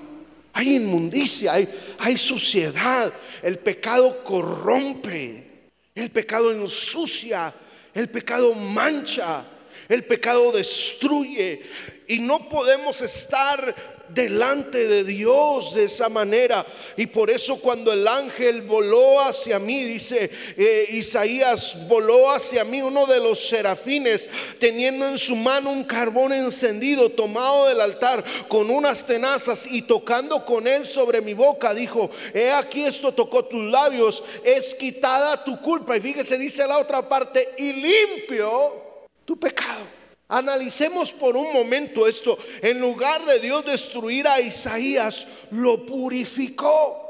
hay 0.52 0.76
inmundicia, 0.76 1.54
hay 1.98 2.18
suciedad. 2.18 3.10
El 3.42 3.58
pecado 3.58 4.22
corrompe. 4.22 5.48
El 5.94 6.10
pecado 6.10 6.52
ensucia, 6.52 7.52
el 7.92 8.08
pecado 8.08 8.54
mancha, 8.54 9.44
el 9.88 10.04
pecado 10.04 10.52
destruye. 10.52 11.62
Y 12.06 12.20
no 12.20 12.48
podemos 12.48 13.02
estar 13.02 13.74
delante 14.08 14.86
de 14.86 15.04
Dios 15.04 15.74
de 15.74 15.84
esa 15.84 16.08
manera. 16.08 16.64
Y 16.96 17.06
por 17.06 17.30
eso 17.30 17.60
cuando 17.60 17.92
el 17.92 18.06
ángel 18.06 18.62
voló 18.62 19.20
hacia 19.20 19.58
mí, 19.58 19.84
dice 19.84 20.30
eh, 20.56 20.86
Isaías, 20.90 21.76
voló 21.86 22.30
hacia 22.30 22.64
mí 22.64 22.82
uno 22.82 23.06
de 23.06 23.20
los 23.20 23.48
serafines, 23.48 24.28
teniendo 24.58 25.06
en 25.06 25.18
su 25.18 25.36
mano 25.36 25.70
un 25.70 25.84
carbón 25.84 26.32
encendido 26.32 27.10
tomado 27.10 27.66
del 27.66 27.80
altar 27.80 28.24
con 28.48 28.70
unas 28.70 29.04
tenazas 29.04 29.66
y 29.70 29.82
tocando 29.82 30.44
con 30.44 30.66
él 30.66 30.86
sobre 30.86 31.20
mi 31.20 31.34
boca, 31.34 31.74
dijo, 31.74 32.10
he 32.32 32.50
aquí 32.50 32.84
esto 32.84 33.12
tocó 33.12 33.44
tus 33.44 33.70
labios, 33.70 34.22
es 34.44 34.74
quitada 34.74 35.44
tu 35.44 35.60
culpa. 35.60 35.96
Y 35.96 36.00
fíjese, 36.00 36.38
dice 36.38 36.66
la 36.66 36.78
otra 36.78 37.06
parte, 37.08 37.50
y 37.58 37.72
limpio 37.72 38.87
tu 39.28 39.38
pecado. 39.38 39.86
Analicemos 40.26 41.12
por 41.12 41.36
un 41.36 41.52
momento 41.52 42.08
esto. 42.08 42.38
En 42.62 42.80
lugar 42.80 43.26
de 43.26 43.38
Dios 43.38 43.62
destruir 43.62 44.26
a 44.26 44.40
Isaías, 44.40 45.26
lo 45.50 45.84
purificó. 45.84 47.04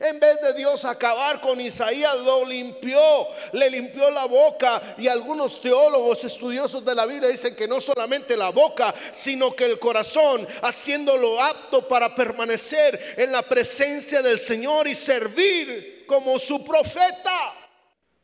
En 0.00 0.18
vez 0.18 0.40
de 0.40 0.52
Dios 0.54 0.84
acabar 0.84 1.40
con 1.40 1.60
Isaías, 1.60 2.16
lo 2.18 2.44
limpió, 2.44 3.28
le 3.52 3.70
limpió 3.70 4.10
la 4.10 4.24
boca. 4.24 4.96
Y 4.98 5.06
algunos 5.06 5.60
teólogos 5.60 6.24
estudiosos 6.24 6.84
de 6.84 6.96
la 6.96 7.06
Biblia 7.06 7.28
dicen 7.28 7.54
que 7.54 7.68
no 7.68 7.80
solamente 7.80 8.36
la 8.36 8.50
boca, 8.50 8.92
sino 9.12 9.54
que 9.54 9.66
el 9.66 9.78
corazón, 9.78 10.48
haciéndolo 10.60 11.40
apto 11.40 11.86
para 11.86 12.16
permanecer 12.16 13.14
en 13.16 13.30
la 13.30 13.42
presencia 13.42 14.22
del 14.22 14.40
Señor 14.40 14.88
y 14.88 14.96
servir 14.96 16.04
como 16.04 16.36
su 16.36 16.64
profeta. 16.64 17.63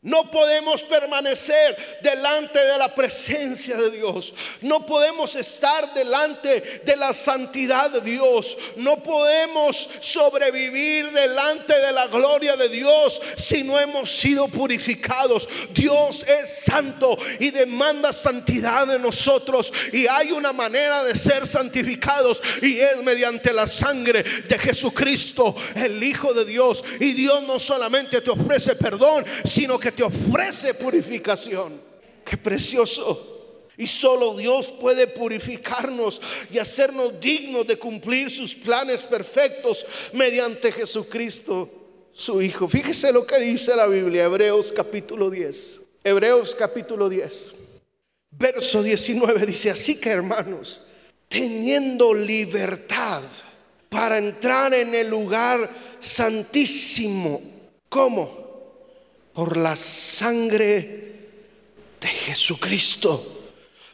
No 0.03 0.31
podemos 0.31 0.83
permanecer 0.83 1.77
delante 2.01 2.59
de 2.59 2.79
la 2.79 2.95
presencia 2.95 3.77
de 3.77 3.91
Dios. 3.91 4.33
No 4.63 4.87
podemos 4.87 5.37
estar 5.37 5.93
delante 5.93 6.81
de 6.83 6.97
la 6.97 7.13
santidad 7.13 7.91
de 7.91 8.01
Dios. 8.01 8.57
No 8.77 9.03
podemos 9.03 9.91
sobrevivir 10.01 11.11
delante 11.11 11.79
de 11.79 11.93
la 11.93 12.07
gloria 12.07 12.57
de 12.57 12.71
Dios 12.71 13.21
si 13.37 13.63
no 13.63 13.79
hemos 13.79 14.11
sido 14.11 14.49
purificados. 14.49 15.47
Dios 15.75 16.25
es 16.27 16.49
santo 16.65 17.19
y 17.39 17.51
demanda 17.51 18.15
santidad 18.15 18.87
de 18.87 18.99
nosotros. 18.99 19.71
Y 19.93 20.07
hay 20.07 20.33
una 20.33 20.55
manera 20.55 21.05
de 21.05 21.15
ser 21.15 21.47
santificados 21.47 22.41
y 22.63 22.81
es 22.81 22.97
mediante 23.03 23.53
la 23.53 23.67
sangre 23.67 24.23
de 24.23 24.59
Jesucristo, 24.59 25.55
el 25.75 26.03
Hijo 26.03 26.33
de 26.33 26.47
Dios. 26.47 26.83
Y 27.01 27.13
Dios 27.13 27.43
no 27.43 27.59
solamente 27.59 28.23
te 28.23 28.31
ofrece 28.31 28.75
perdón, 28.77 29.27
sino 29.45 29.79
que 29.79 29.90
te 29.93 30.03
ofrece 30.03 30.75
purificación. 30.75 31.81
Qué 32.25 32.37
precioso. 32.37 33.67
Y 33.77 33.87
solo 33.87 34.37
Dios 34.37 34.73
puede 34.79 35.07
purificarnos 35.07 36.21
y 36.53 36.59
hacernos 36.59 37.19
dignos 37.19 37.67
de 37.67 37.77
cumplir 37.77 38.31
sus 38.31 38.55
planes 38.55 39.03
perfectos 39.03 39.87
mediante 40.13 40.71
Jesucristo, 40.71 41.71
su 42.13 42.43
Hijo. 42.43 42.69
Fíjese 42.69 43.13
lo 43.13 43.27
que 43.27 43.39
dice 43.39 43.75
la 43.75 43.87
Biblia, 43.87 44.25
Hebreos 44.25 44.71
capítulo 44.71 45.31
10. 45.31 45.81
Hebreos 46.03 46.55
capítulo 46.55 47.11
10, 47.11 47.55
verso 48.31 48.83
19 48.83 49.45
dice, 49.45 49.71
así 49.71 49.97
que 49.97 50.09
hermanos, 50.09 50.81
teniendo 51.29 52.15
libertad 52.15 53.23
para 53.91 54.17
entrar 54.17 54.73
en 54.73 54.95
el 54.95 55.09
lugar 55.09 55.69
santísimo, 56.01 57.43
¿cómo? 57.91 58.40
Por 59.33 59.57
la 59.57 59.77
sangre 59.77 61.13
de 62.01 62.09
Jesucristo 62.09 63.40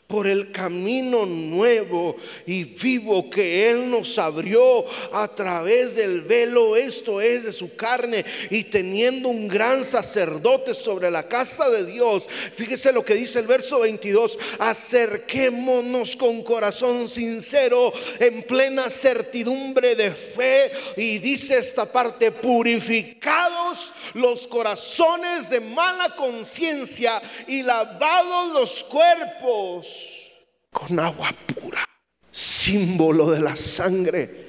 por 0.07 0.29
el 0.29 0.53
camino 0.53 1.27
nuevo 1.27 2.17
y 2.47 2.63
vivo 2.65 3.29
que 3.29 3.69
Él 3.71 3.91
nos 3.91 4.19
abrió 4.19 4.85
a 5.13 5.27
través 5.29 5.97
del 5.97 6.21
velo, 6.23 6.77
esto 6.77 7.21
es 7.21 7.45
de 7.45 7.53
su 7.53 7.75
carne, 7.75 8.25
y 8.51 8.65
teniendo 8.65 9.29
un 9.29 9.49
gran 9.49 9.85
sacerdote 9.85 10.75
sobre 10.75 11.11
la 11.11 11.27
casa 11.27 11.69
de 11.71 11.85
Dios. 11.85 12.29
Fíjese 12.55 12.93
lo 12.93 13.05
que 13.05 13.15
dice 13.15 13.41
el 13.41 13.49
verso 13.49 13.81
22, 13.81 14.39
acerquémonos 14.61 16.15
con 16.15 16.43
corazón 16.45 17.09
sincero, 17.09 17.93
en 18.21 18.45
plena 18.45 18.91
certidumbre 18.91 19.97
de 19.97 20.13
fe, 20.13 20.71
y 20.97 21.19
dice 21.19 21.59
esta 21.59 21.91
parte, 21.91 22.31
purificados 22.31 23.93
los 24.15 24.47
corazones 24.47 25.51
de 25.51 25.61
mala 25.61 26.15
conciencia 26.15 27.21
y 27.49 27.63
lavados 27.63 28.53
los 28.53 28.85
cuerpos 28.85 29.96
con 30.77 31.01
agua 31.01 31.33
pura, 31.47 31.83
símbolo 32.31 33.31
de 33.31 33.41
la 33.41 33.57
sangre 33.57 34.46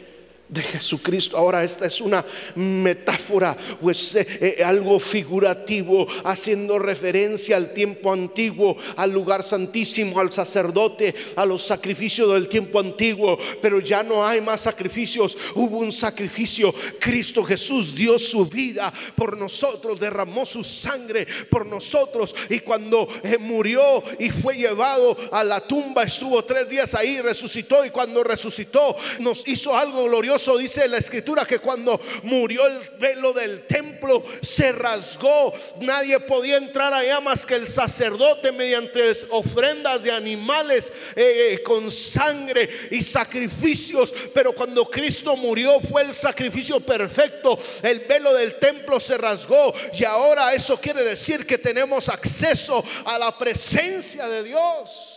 de 0.49 0.61
Jesucristo. 0.61 1.37
Ahora 1.37 1.63
esta 1.63 1.85
es 1.85 1.99
una 1.99 2.25
metáfora 2.55 3.55
o 3.81 3.91
es 3.91 4.15
eh, 4.15 4.27
eh, 4.57 4.63
algo 4.63 4.99
figurativo 4.99 6.07
haciendo 6.23 6.79
referencia 6.79 7.57
al 7.57 7.73
tiempo 7.73 8.11
antiguo, 8.11 8.77
al 8.95 9.11
lugar 9.11 9.43
santísimo, 9.43 10.19
al 10.19 10.31
sacerdote, 10.31 11.13
a 11.35 11.45
los 11.45 11.63
sacrificios 11.63 12.33
del 12.33 12.47
tiempo 12.47 12.79
antiguo, 12.79 13.37
pero 13.61 13.79
ya 13.79 14.03
no 14.03 14.25
hay 14.25 14.41
más 14.41 14.61
sacrificios, 14.61 15.37
hubo 15.55 15.79
un 15.79 15.91
sacrificio. 15.91 16.73
Cristo 16.99 17.43
Jesús 17.43 17.93
dio 17.93 18.17
su 18.17 18.45
vida 18.45 18.93
por 19.15 19.37
nosotros, 19.37 19.99
derramó 19.99 20.45
su 20.45 20.63
sangre 20.63 21.27
por 21.49 21.65
nosotros. 21.65 22.35
Y 22.49 22.59
cuando 22.59 23.07
eh, 23.23 23.37
murió 23.37 24.03
y 24.19 24.29
fue 24.29 24.55
llevado 24.55 25.17
a 25.31 25.43
la 25.43 25.61
tumba, 25.61 26.03
estuvo 26.03 26.43
tres 26.45 26.69
días 26.69 26.95
ahí, 26.95 27.19
resucitó. 27.21 27.83
Y 27.85 27.89
cuando 27.89 28.23
resucitó 28.23 28.95
nos 29.19 29.47
hizo 29.47 29.75
algo 29.75 30.03
glorioso 30.05 30.36
dice 30.57 30.87
la 30.87 30.97
escritura, 30.97 31.45
que 31.45 31.59
cuando 31.59 31.99
murió 32.23 32.65
el 32.67 32.79
velo 32.99 33.33
del 33.33 33.65
templo 33.65 34.23
se 34.41 34.71
rasgó. 34.71 35.53
Nadie 35.81 36.19
podía 36.19 36.57
entrar 36.57 36.93
allá 36.93 37.19
más 37.19 37.45
que 37.45 37.55
el 37.55 37.67
sacerdote 37.67 38.51
mediante 38.51 39.11
ofrendas 39.29 40.03
de 40.03 40.11
animales 40.11 40.91
eh, 41.15 41.53
eh, 41.53 41.63
con 41.63 41.91
sangre 41.91 42.69
y 42.91 43.01
sacrificios. 43.01 44.13
Pero 44.33 44.53
cuando 44.53 44.85
Cristo 44.85 45.35
murió 45.35 45.79
fue 45.81 46.03
el 46.03 46.13
sacrificio 46.13 46.79
perfecto. 46.79 47.57
El 47.81 47.99
velo 48.01 48.33
del 48.33 48.55
templo 48.55 48.99
se 48.99 49.17
rasgó 49.17 49.73
y 49.93 50.03
ahora 50.03 50.53
eso 50.53 50.79
quiere 50.79 51.03
decir 51.03 51.45
que 51.45 51.57
tenemos 51.57 52.09
acceso 52.09 52.83
a 53.05 53.17
la 53.17 53.37
presencia 53.37 54.27
de 54.27 54.43
Dios. 54.43 55.16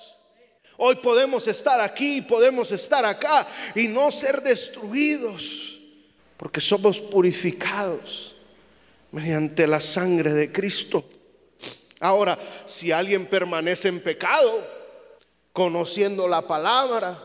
Hoy 0.83 0.97
podemos 0.97 1.47
estar 1.47 1.79
aquí, 1.79 2.23
podemos 2.23 2.73
estar 2.73 3.05
acá 3.05 3.47
y 3.75 3.87
no 3.87 4.11
ser 4.11 4.41
destruidos, 4.43 5.79
porque 6.39 6.59
somos 6.59 6.99
purificados 6.99 8.35
mediante 9.13 9.67
la 9.67 9.79
sangre 9.79 10.33
de 10.33 10.51
Cristo. 10.51 11.05
Ahora, 12.01 12.39
si 12.65 12.93
alguien 12.93 13.27
permanece 13.27 13.89
en 13.89 14.03
pecado, 14.03 14.67
conociendo 15.53 16.27
la 16.27 16.47
palabra 16.47 17.19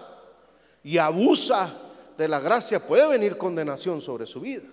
y 0.83 0.97
abusa 0.97 1.79
de 2.17 2.27
la 2.27 2.41
gracia, 2.41 2.85
puede 2.85 3.07
venir 3.07 3.37
condenación 3.37 4.01
sobre 4.01 4.25
su 4.25 4.41
vida. 4.41 4.65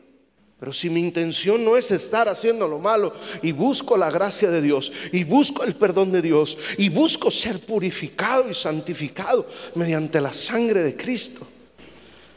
Pero 0.63 0.73
si 0.73 0.89
mi 0.89 1.01
intención 1.01 1.65
no 1.65 1.77
es 1.77 1.91
estar 1.91 2.29
haciendo 2.29 2.69
lo 2.69 2.79
malo 2.79 3.13
y 3.43 3.51
busco 3.51 3.97
la 3.97 4.13
gracia 4.13 4.49
de 4.49 4.63
Dios 4.63 4.93
y 5.11 5.25
busco 5.25 5.65
el 5.65 5.75
perdón 5.75 6.13
de 6.13 6.23
Dios 6.23 6.57
y 6.79 6.89
busco 6.89 7.33
ser 7.33 7.59
purificado 7.67 8.49
y 8.49 8.55
santificado 8.55 9.49
mediante 9.75 10.21
la 10.21 10.33
sangre 10.33 10.85
de 10.85 10.97
Cristo, 10.97 11.45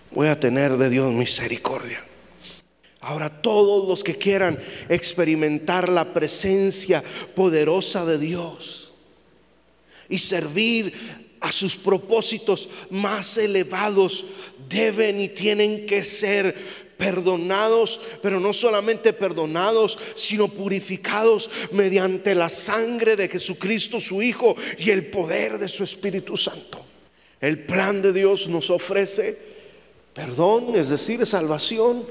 voy 0.10 0.28
a 0.28 0.40
tener 0.40 0.76
de 0.76 0.90
Dios 0.90 1.14
misericordia. 1.14 2.04
Ahora 3.00 3.30
todos 3.30 3.88
los 3.88 4.04
que 4.04 4.18
quieran 4.18 4.58
experimentar 4.90 5.88
la 5.88 6.12
presencia 6.12 7.04
poderosa 7.36 8.06
de 8.06 8.18
Dios 8.18 8.92
y 10.10 10.18
servir 10.18 11.26
a 11.42 11.52
sus 11.52 11.76
propósitos 11.76 12.70
más 12.90 13.38
elevados 13.38 14.26
deben 14.68 15.22
y 15.22 15.30
tienen 15.30 15.86
que 15.86 16.04
ser 16.04 16.85
perdonados, 16.98 18.00
pero 18.22 18.40
no 18.40 18.54
solamente 18.54 19.14
perdonados, 19.14 19.98
sino 20.16 20.48
purificados 20.48 21.50
mediante 21.72 22.36
la 22.36 22.50
sangre 22.50 23.16
de 23.16 23.28
Jesucristo 23.28 24.00
su 24.00 24.22
Hijo 24.22 24.56
y 24.78 24.90
el 24.92 25.08
poder 25.08 25.58
de 25.58 25.68
su 25.68 25.84
Espíritu 25.84 26.38
Santo. 26.38 26.86
El 27.42 27.66
plan 27.66 28.02
de 28.02 28.14
Dios 28.14 28.48
nos 28.48 28.70
ofrece 28.70 29.56
perdón, 30.16 30.76
es 30.78 30.90
decir, 30.90 31.24
salvación, 31.26 32.06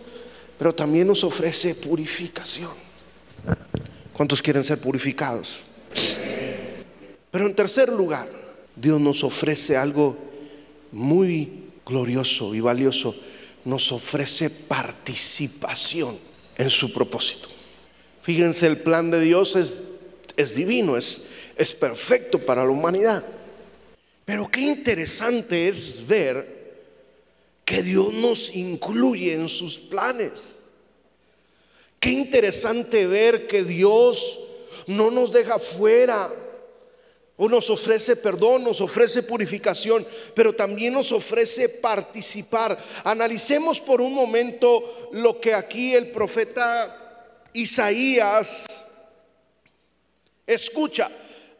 pero 0.58 0.74
también 0.74 1.08
nos 1.08 1.24
ofrece 1.24 1.74
purificación. 1.74 2.72
¿Cuántos 4.12 4.42
quieren 4.42 4.62
ser 4.62 4.78
purificados? 4.78 5.60
Pero 7.30 7.46
en 7.46 7.56
tercer 7.56 7.88
lugar, 7.88 8.28
Dios 8.76 9.00
nos 9.00 9.24
ofrece 9.24 9.76
algo 9.76 10.16
muy 10.92 11.64
glorioso 11.84 12.54
y 12.54 12.60
valioso 12.60 13.16
nos 13.64 13.92
ofrece 13.92 14.50
participación 14.50 16.18
en 16.56 16.70
su 16.70 16.92
propósito. 16.92 17.48
Fíjense, 18.22 18.66
el 18.66 18.78
plan 18.78 19.10
de 19.10 19.20
Dios 19.20 19.56
es, 19.56 19.82
es 20.36 20.54
divino, 20.54 20.96
es, 20.96 21.22
es 21.56 21.72
perfecto 21.72 22.38
para 22.38 22.64
la 22.64 22.70
humanidad. 22.70 23.24
Pero 24.24 24.50
qué 24.50 24.60
interesante 24.60 25.68
es 25.68 26.06
ver 26.06 26.54
que 27.64 27.82
Dios 27.82 28.12
nos 28.12 28.54
incluye 28.54 29.34
en 29.34 29.48
sus 29.48 29.78
planes. 29.78 30.62
Qué 32.00 32.10
interesante 32.10 33.06
ver 33.06 33.46
que 33.46 33.64
Dios 33.64 34.38
no 34.86 35.10
nos 35.10 35.32
deja 35.32 35.58
fuera 35.58 36.32
o 37.36 37.48
nos 37.48 37.68
ofrece 37.68 38.14
perdón, 38.14 38.62
nos 38.62 38.80
ofrece 38.80 39.22
purificación, 39.22 40.06
pero 40.34 40.52
también 40.52 40.92
nos 40.92 41.10
ofrece 41.10 41.68
participar. 41.68 42.78
Analicemos 43.02 43.80
por 43.80 44.00
un 44.00 44.14
momento 44.14 45.08
lo 45.12 45.40
que 45.40 45.52
aquí 45.52 45.94
el 45.94 46.10
profeta 46.10 47.44
Isaías 47.52 48.84
escucha. 50.46 51.10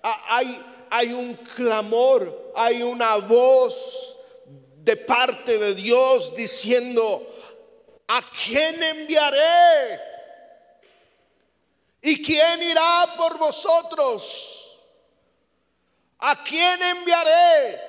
Hay, 0.02 0.62
hay 0.90 1.12
un 1.12 1.34
clamor, 1.34 2.52
hay 2.54 2.82
una 2.82 3.16
voz 3.16 4.16
de 4.76 4.96
parte 4.96 5.58
de 5.58 5.74
Dios 5.74 6.36
diciendo, 6.36 7.34
¿a 8.06 8.22
quién 8.44 8.80
enviaré? 8.80 10.00
¿Y 12.00 12.22
quién 12.22 12.62
irá 12.62 13.14
por 13.16 13.38
vosotros? 13.38 14.63
¿A 16.26 16.42
quién 16.42 16.82
enviaré? 16.82 17.80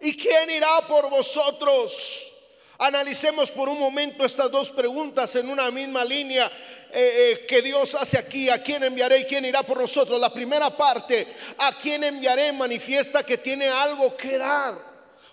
¿Y 0.00 0.16
quién 0.16 0.50
irá 0.50 0.80
por 0.88 1.08
vosotros? 1.08 2.28
Analicemos 2.76 3.52
por 3.52 3.68
un 3.68 3.78
momento 3.78 4.24
estas 4.24 4.50
dos 4.50 4.72
preguntas 4.72 5.36
en 5.36 5.48
una 5.48 5.70
misma 5.70 6.04
línea 6.04 6.50
eh, 6.92 6.92
eh, 6.92 7.46
que 7.46 7.62
Dios 7.62 7.94
hace 7.94 8.18
aquí. 8.18 8.48
¿A 8.48 8.60
quién 8.60 8.82
enviaré 8.82 9.20
y 9.20 9.24
quién 9.24 9.44
irá 9.44 9.62
por 9.62 9.78
nosotros? 9.78 10.18
La 10.18 10.32
primera 10.32 10.76
parte, 10.76 11.28
¿a 11.58 11.70
quién 11.78 12.02
enviaré? 12.02 12.52
Manifiesta 12.52 13.22
que 13.22 13.38
tiene 13.38 13.68
algo 13.68 14.16
que 14.16 14.36
dar. 14.36 14.74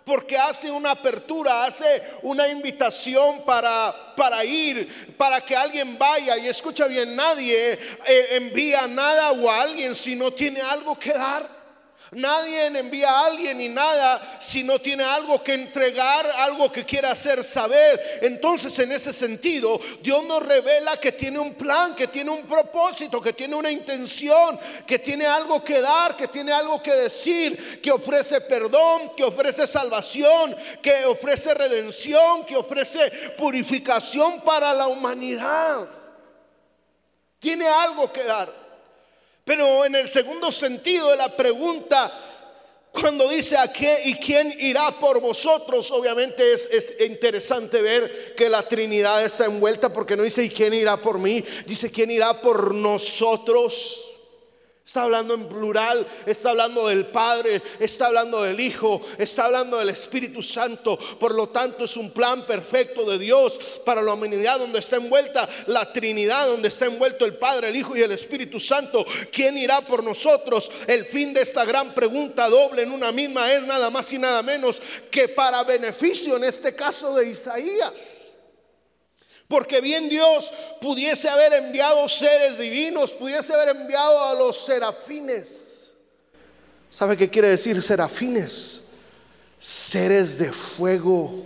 Porque 0.06 0.38
hace 0.38 0.69
una 0.69 0.91
apertura, 0.91 1.65
hace 1.65 2.04
una 2.21 2.47
invitación 2.50 3.45
para, 3.45 4.13
para 4.15 4.45
ir, 4.45 5.15
para 5.17 5.41
que 5.41 5.56
alguien 5.56 5.97
vaya. 5.97 6.38
Y 6.38 6.47
escucha 6.47 6.86
bien, 6.86 7.15
nadie 7.15 7.80
eh, 8.06 8.28
envía 8.34 8.86
nada 8.86 9.32
o 9.32 9.50
a 9.50 9.63
alguien 9.63 9.95
si 9.95 10.15
no 10.15 10.32
tiene 10.32 10.62
algo 10.62 11.00
que 11.00 11.13
dar. 11.13 11.57
Nadie 12.12 12.67
envía 12.67 13.10
a 13.10 13.26
alguien 13.26 13.58
ni 13.58 13.67
nada 13.67 14.39
si 14.39 14.63
no 14.63 14.80
tiene 14.80 15.04
algo 15.04 15.43
que 15.43 15.54
entregar, 15.54 16.32
algo 16.38 16.72
que 16.72 16.86
quiera 16.86 17.12
hacer 17.12 17.43
saber. 17.43 18.20
Entonces, 18.22 18.78
en 18.80 18.91
ese 18.93 19.12
sentido, 19.12 19.80
Dios 20.02 20.24
nos 20.24 20.46
revela 20.46 20.98
que 20.98 21.12
tiene 21.12 21.39
un 21.39 21.56
plan, 21.56 21.96
que 21.96 22.08
tiene 22.08 22.32
un 22.32 22.46
propósito, 22.46 23.22
que 23.22 23.34
tiene 23.34 23.56
una 23.56 23.72
intención, 23.72 24.60
que 24.86 25.00
tiene 25.00 25.26
algo 25.26 25.63
que 25.63 25.82
dar, 25.82 26.15
que 26.15 26.28
tiene 26.28 26.54
algo 26.54 26.82
que 26.82 26.93
decir, 26.93 27.82
que 27.82 27.91
ofrece 27.91 28.41
perdón, 28.41 29.12
que 29.15 29.24
ofrece 29.24 29.67
salvación, 29.67 30.56
que 30.82 31.06
ofrece 31.06 31.54
redención, 31.54 32.46
que 32.46 32.56
ofrece 32.56 33.12
purificación 33.38 34.41
para 34.41 34.74
la 34.74 34.88
humanidad. 34.88 35.89
Tiene 37.39 37.67
algo 37.67 38.12
que 38.12 38.24
dar. 38.24 38.66
Pero 39.47 39.86
en 39.86 39.95
el 39.95 40.10
segundo 40.10 40.51
sentido 40.51 41.10
de 41.10 41.15
la 41.15 41.33
pregunta, 41.33 42.12
cuando 42.91 43.29
dice 43.29 43.55
a 43.55 43.71
qué 43.71 44.01
y 44.03 44.15
quién 44.15 44.53
irá 44.60 44.99
por 44.99 45.21
vosotros, 45.21 45.89
obviamente 45.91 46.51
es, 46.51 46.67
es, 46.69 46.93
interesante 46.99 47.81
ver 47.81 48.36
que 48.36 48.49
la 48.49 48.67
Trinidad 48.67 49.23
está 49.23 49.45
envuelta 49.45 49.93
porque 49.93 50.17
no 50.17 50.23
dice 50.23 50.43
y 50.43 50.49
quién 50.49 50.73
irá 50.73 51.01
por 51.01 51.17
mí, 51.17 51.41
dice 51.65 51.89
quién 51.89 52.12
irá 52.12 52.41
por 52.41 52.75
nosotros. 52.75 54.07
Está 54.88 55.04
hablando 55.04 55.34
en 55.34 55.50
plural, 55.50 56.08
está 56.26 56.52
hablando 56.52 56.88
del 56.88 57.08
Padre, 57.08 57.62
está 57.78 58.06
hablando 58.06 58.41
del 58.41 58.58
Hijo, 58.58 59.02
está 59.17 59.43
hablando 59.43 59.80
del 59.80 59.89
Espíritu 59.89 60.41
Santo. 60.41 60.97
Por 61.19 61.36
lo 61.36 61.50
tanto, 61.50 61.84
es 61.84 61.97
un 61.97 62.10
plan 62.12 62.45
perfecto 62.45 63.04
de 63.04 63.19
Dios 63.19 63.82
para 63.84 64.02
la 64.02 64.13
humanidad 64.13 64.60
donde 64.60 64.80
está 64.80 64.95
envuelta 64.95 65.50
la 65.65 65.91
Trinidad, 65.91 66.47
donde 66.47 66.69
está 66.69 66.86
envuelto 66.86 67.26
el 67.26 67.36
Padre, 67.36 67.67
el 67.67 67.76
Hijo 67.76 67.97
y 67.97 68.02
el 68.02 68.13
Espíritu 68.13 68.62
Santo. 68.62 69.06
¿Quién 69.30 69.58
irá 69.58 69.82
por 69.82 70.02
nosotros? 70.02 70.71
El 70.88 71.04
fin 71.04 71.34
de 71.34 71.41
esta 71.41 71.65
gran 71.65 71.93
pregunta 71.93 72.47
doble 72.47 72.84
en 72.84 72.93
una 72.93 73.12
misma 73.12 73.52
es 73.52 73.63
nada 73.63 73.89
más 73.89 74.13
y 74.13 74.17
nada 74.17 74.41
menos 74.41 74.82
que 75.12 75.28
para 75.28 75.65
beneficio 75.65 76.38
en 76.38 76.45
este 76.45 76.73
caso 76.73 77.13
de 77.13 77.32
Isaías. 77.32 78.27
Porque 79.47 79.79
bien 79.79 80.10
Dios 80.10 80.51
pudiese 80.81 81.29
haber 81.29 81.53
enviado 81.53 82.07
seres 82.10 82.57
divinos, 82.57 83.13
pudiese 83.13 83.53
haber 83.53 83.69
enviado 83.69 84.21
a 84.21 84.33
los 84.33 84.65
serafines. 84.65 85.93
¿Sabe 86.89 87.15
qué 87.15 87.29
quiere 87.29 87.49
decir 87.49 87.81
serafines? 87.81 88.83
Seres 89.60 90.38
de 90.38 90.51
fuego. 90.51 91.45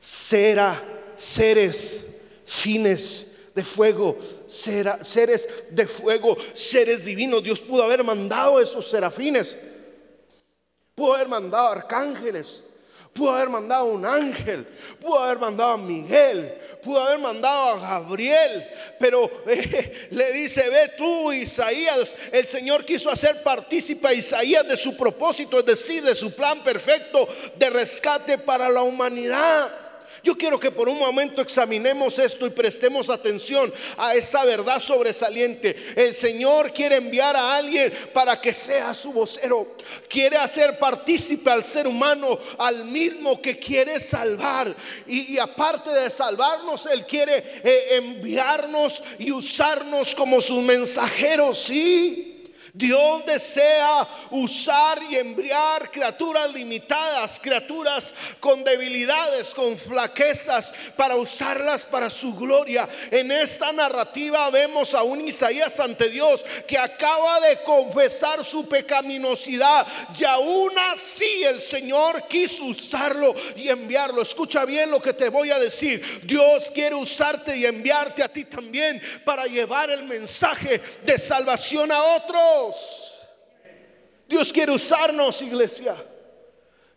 Sera, 0.00 0.82
seres, 1.16 2.06
fines 2.44 3.26
de 3.54 3.64
fuego, 3.64 4.16
seres 4.46 5.48
de 5.70 5.86
fuego, 5.88 6.36
seres 6.54 7.04
divinos. 7.04 7.42
Dios 7.42 7.58
pudo 7.58 7.82
haber 7.82 8.04
mandado 8.04 8.60
esos 8.60 8.88
serafines. 8.88 9.56
Pudo 10.94 11.14
haber 11.14 11.26
mandado 11.26 11.66
arcángeles 11.68 12.62
pudo 13.18 13.34
haber 13.34 13.48
mandado 13.48 13.86
un 13.86 14.06
ángel, 14.06 14.64
pudo 15.00 15.18
haber 15.18 15.38
mandado 15.38 15.72
a 15.72 15.76
Miguel, 15.76 16.54
pudo 16.80 17.00
haber 17.00 17.18
mandado 17.18 17.70
a 17.70 17.78
Gabriel, 17.80 18.68
pero 19.00 19.28
eh, 19.46 20.08
le 20.10 20.32
dice, 20.32 20.68
ve 20.70 20.92
tú 20.96 21.32
Isaías, 21.32 22.14
el 22.30 22.46
Señor 22.46 22.84
quiso 22.84 23.10
hacer 23.10 23.42
partícipe 23.42 24.06
a 24.06 24.12
Isaías 24.12 24.66
de 24.68 24.76
su 24.76 24.96
propósito, 24.96 25.58
es 25.58 25.66
decir, 25.66 26.04
de 26.04 26.14
su 26.14 26.32
plan 26.32 26.62
perfecto 26.62 27.26
de 27.56 27.70
rescate 27.70 28.38
para 28.38 28.68
la 28.68 28.82
humanidad. 28.82 29.87
Yo 30.22 30.36
quiero 30.36 30.58
que 30.58 30.70
por 30.70 30.88
un 30.88 30.98
momento 30.98 31.42
examinemos 31.42 32.18
esto 32.18 32.46
y 32.46 32.50
prestemos 32.50 33.10
atención 33.10 33.72
a 33.96 34.14
esta 34.14 34.44
verdad 34.44 34.80
sobresaliente. 34.80 35.76
El 35.94 36.12
Señor 36.12 36.72
quiere 36.72 36.96
enviar 36.96 37.36
a 37.36 37.56
alguien 37.56 37.92
para 38.12 38.40
que 38.40 38.52
sea 38.52 38.94
su 38.94 39.12
vocero. 39.12 39.76
Quiere 40.08 40.36
hacer 40.36 40.78
partícipe 40.78 41.50
al 41.50 41.64
ser 41.64 41.86
humano, 41.86 42.38
al 42.58 42.84
mismo 42.84 43.40
que 43.40 43.58
quiere 43.58 44.00
salvar. 44.00 44.74
Y, 45.06 45.38
aparte 45.38 45.90
de 45.90 46.10
salvarnos, 46.10 46.86
Él 46.86 47.06
quiere 47.06 47.60
eh, 47.62 47.96
enviarnos 47.96 49.02
y 49.18 49.30
usarnos 49.32 50.14
como 50.14 50.40
sus 50.40 50.62
mensajeros. 50.62 51.58
Sí. 51.58 52.27
Dios 52.72 53.24
desea 53.26 54.06
usar 54.30 55.02
y 55.10 55.16
embriar 55.16 55.90
criaturas 55.90 56.52
limitadas, 56.52 57.38
criaturas 57.40 58.14
con 58.40 58.64
debilidades, 58.64 59.54
con 59.54 59.78
flaquezas, 59.78 60.72
para 60.96 61.16
usarlas 61.16 61.84
para 61.84 62.10
su 62.10 62.34
gloria. 62.34 62.88
En 63.10 63.30
esta 63.30 63.72
narrativa 63.72 64.50
vemos 64.50 64.94
a 64.94 65.02
un 65.02 65.20
Isaías 65.20 65.78
ante 65.80 66.08
Dios 66.10 66.44
que 66.66 66.78
acaba 66.78 67.40
de 67.40 67.62
confesar 67.62 68.44
su 68.44 68.68
pecaminosidad 68.68 69.86
y 70.18 70.24
aún 70.24 70.72
así 70.92 71.44
el 71.44 71.60
Señor 71.60 72.26
quiso 72.28 72.64
usarlo 72.64 73.34
y 73.56 73.68
enviarlo. 73.68 74.22
Escucha 74.22 74.64
bien 74.64 74.90
lo 74.90 75.00
que 75.00 75.12
te 75.12 75.28
voy 75.28 75.50
a 75.50 75.58
decir. 75.58 76.22
Dios 76.24 76.70
quiere 76.72 76.94
usarte 76.94 77.56
y 77.56 77.66
enviarte 77.66 78.22
a 78.22 78.28
ti 78.28 78.44
también 78.44 79.00
para 79.24 79.46
llevar 79.46 79.90
el 79.90 80.04
mensaje 80.04 80.80
de 81.02 81.18
salvación 81.18 81.92
a 81.92 82.02
otros. 82.02 82.57
Dios 84.28 84.52
quiere 84.52 84.72
usarnos, 84.72 85.40
iglesia. 85.42 85.96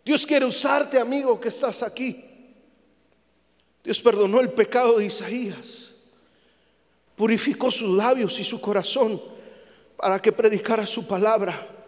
Dios 0.03 0.25
quiere 0.25 0.45
usarte, 0.45 0.99
amigo, 0.99 1.39
que 1.39 1.49
estás 1.49 1.83
aquí. 1.83 2.25
Dios 3.83 4.01
perdonó 4.01 4.39
el 4.39 4.51
pecado 4.51 4.97
de 4.97 5.05
Isaías. 5.05 5.91
Purificó 7.15 7.71
sus 7.71 7.95
labios 7.95 8.39
y 8.39 8.43
su 8.43 8.59
corazón 8.59 9.21
para 9.95 10.19
que 10.21 10.31
predicara 10.31 10.85
su 10.85 11.05
palabra 11.05 11.80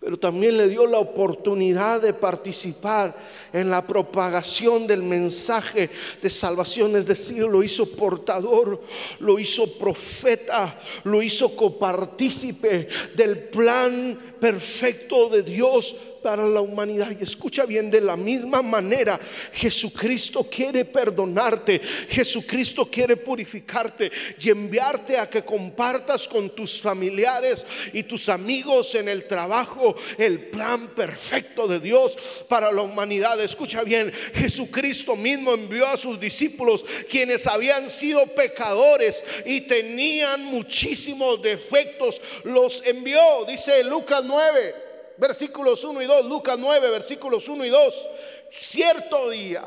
pero 0.00 0.18
también 0.18 0.56
le 0.56 0.66
dio 0.66 0.86
la 0.86 0.98
oportunidad 0.98 2.00
de 2.00 2.14
participar 2.14 3.14
en 3.52 3.68
la 3.68 3.86
propagación 3.86 4.86
del 4.86 5.02
mensaje 5.02 5.90
de 6.22 6.30
salvación, 6.30 6.96
es 6.96 7.06
decir, 7.06 7.42
lo 7.42 7.62
hizo 7.62 7.84
portador, 7.94 8.80
lo 9.18 9.38
hizo 9.38 9.78
profeta, 9.78 10.78
lo 11.04 11.22
hizo 11.22 11.54
copartícipe 11.54 12.88
del 13.14 13.38
plan 13.50 14.18
perfecto 14.40 15.28
de 15.28 15.42
Dios 15.42 15.94
para 16.22 16.46
la 16.46 16.60
humanidad. 16.60 17.14
Y 17.18 17.22
escucha 17.22 17.66
bien, 17.66 17.90
de 17.90 18.00
la 18.00 18.16
misma 18.16 18.62
manera, 18.62 19.18
Jesucristo 19.52 20.44
quiere 20.44 20.84
perdonarte, 20.84 21.80
Jesucristo 22.08 22.90
quiere 22.90 23.16
purificarte 23.16 24.10
y 24.38 24.50
enviarte 24.50 25.18
a 25.18 25.28
que 25.28 25.44
compartas 25.44 26.26
con 26.28 26.50
tus 26.50 26.80
familiares 26.80 27.64
y 27.92 28.02
tus 28.02 28.28
amigos 28.28 28.94
en 28.94 29.08
el 29.08 29.26
trabajo 29.26 29.96
el 30.18 30.46
plan 30.46 30.88
perfecto 30.88 31.66
de 31.66 31.80
Dios 31.80 32.44
para 32.48 32.70
la 32.70 32.82
humanidad. 32.82 33.40
Escucha 33.40 33.82
bien, 33.82 34.12
Jesucristo 34.34 35.16
mismo 35.16 35.54
envió 35.54 35.86
a 35.86 35.96
sus 35.96 36.18
discípulos 36.18 36.84
quienes 37.08 37.46
habían 37.46 37.88
sido 37.90 38.26
pecadores 38.34 39.24
y 39.44 39.62
tenían 39.62 40.44
muchísimos 40.44 41.40
defectos, 41.42 42.20
los 42.44 42.82
envió, 42.84 43.44
dice 43.46 43.82
Lucas 43.84 44.22
9 44.24 44.89
versículos 45.20 45.84
1 45.84 46.02
y 46.02 46.06
2, 46.06 46.24
Lucas 46.26 46.58
9, 46.58 46.90
versículos 46.90 47.46
1 47.48 47.64
y 47.64 47.68
2. 47.68 48.08
Cierto 48.48 49.30
día 49.30 49.64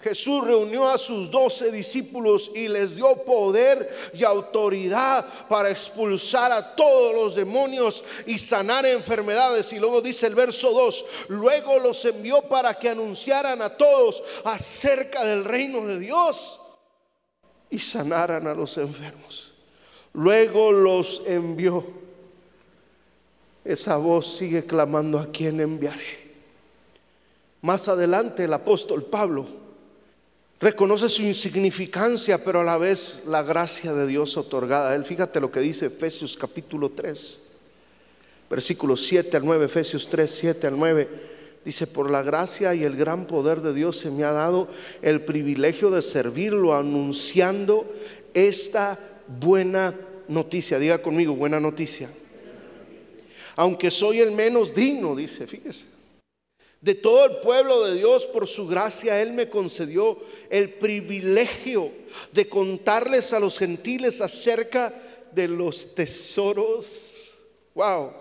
Jesús 0.00 0.44
reunió 0.44 0.88
a 0.88 0.98
sus 0.98 1.30
doce 1.30 1.70
discípulos 1.72 2.50
y 2.54 2.68
les 2.68 2.94
dio 2.94 3.24
poder 3.24 4.10
y 4.14 4.24
autoridad 4.24 5.26
para 5.48 5.70
expulsar 5.70 6.52
a 6.52 6.76
todos 6.76 7.14
los 7.14 7.34
demonios 7.34 8.04
y 8.26 8.38
sanar 8.38 8.86
enfermedades. 8.86 9.72
Y 9.72 9.80
luego 9.80 10.00
dice 10.00 10.26
el 10.26 10.34
verso 10.34 10.70
2, 10.70 11.04
luego 11.28 11.78
los 11.78 12.04
envió 12.04 12.42
para 12.42 12.74
que 12.74 12.90
anunciaran 12.90 13.62
a 13.62 13.76
todos 13.76 14.22
acerca 14.44 15.24
del 15.24 15.44
reino 15.44 15.84
de 15.86 15.98
Dios 15.98 16.60
y 17.70 17.78
sanaran 17.78 18.46
a 18.46 18.54
los 18.54 18.76
enfermos. 18.78 19.54
Luego 20.12 20.72
los 20.72 21.22
envió 21.26 21.84
esa 23.66 23.96
voz 23.96 24.36
sigue 24.36 24.64
clamando 24.64 25.18
a 25.18 25.30
quien 25.30 25.60
enviaré. 25.60 26.26
Más 27.62 27.88
adelante 27.88 28.44
el 28.44 28.52
apóstol 28.52 29.04
Pablo 29.04 29.46
reconoce 30.60 31.08
su 31.08 31.22
insignificancia, 31.22 32.44
pero 32.44 32.60
a 32.60 32.64
la 32.64 32.78
vez 32.78 33.24
la 33.26 33.42
gracia 33.42 33.92
de 33.92 34.06
Dios 34.06 34.36
otorgada. 34.36 34.94
Él 34.94 35.04
fíjate 35.04 35.40
lo 35.40 35.50
que 35.50 35.60
dice 35.60 35.86
Efesios 35.86 36.36
capítulo 36.36 36.90
3, 36.90 37.40
versículos 38.48 39.04
7 39.06 39.36
al 39.36 39.44
9, 39.44 39.64
Efesios 39.64 40.08
3, 40.08 40.30
7 40.30 40.66
al 40.68 40.78
9. 40.78 41.36
Dice, 41.64 41.88
por 41.88 42.08
la 42.08 42.22
gracia 42.22 42.72
y 42.76 42.84
el 42.84 42.96
gran 42.96 43.26
poder 43.26 43.60
de 43.60 43.74
Dios 43.74 43.98
se 43.98 44.12
me 44.12 44.22
ha 44.22 44.30
dado 44.30 44.68
el 45.02 45.22
privilegio 45.22 45.90
de 45.90 46.00
servirlo 46.00 46.76
anunciando 46.76 47.92
esta 48.32 49.00
buena 49.26 49.92
noticia. 50.28 50.78
Diga 50.78 51.02
conmigo, 51.02 51.34
buena 51.34 51.58
noticia 51.58 52.08
aunque 53.56 53.90
soy 53.90 54.20
el 54.20 54.30
menos 54.30 54.74
digno, 54.74 55.16
dice, 55.16 55.46
fíjese. 55.46 55.86
De 56.80 56.94
todo 56.94 57.24
el 57.24 57.36
pueblo 57.38 57.84
de 57.84 57.96
Dios, 57.96 58.26
por 58.26 58.46
su 58.46 58.66
gracia, 58.66 59.20
Él 59.20 59.32
me 59.32 59.48
concedió 59.48 60.18
el 60.50 60.74
privilegio 60.74 61.90
de 62.32 62.48
contarles 62.48 63.32
a 63.32 63.40
los 63.40 63.58
gentiles 63.58 64.20
acerca 64.20 64.94
de 65.32 65.48
los 65.48 65.94
tesoros, 65.94 67.34
wow, 67.74 68.12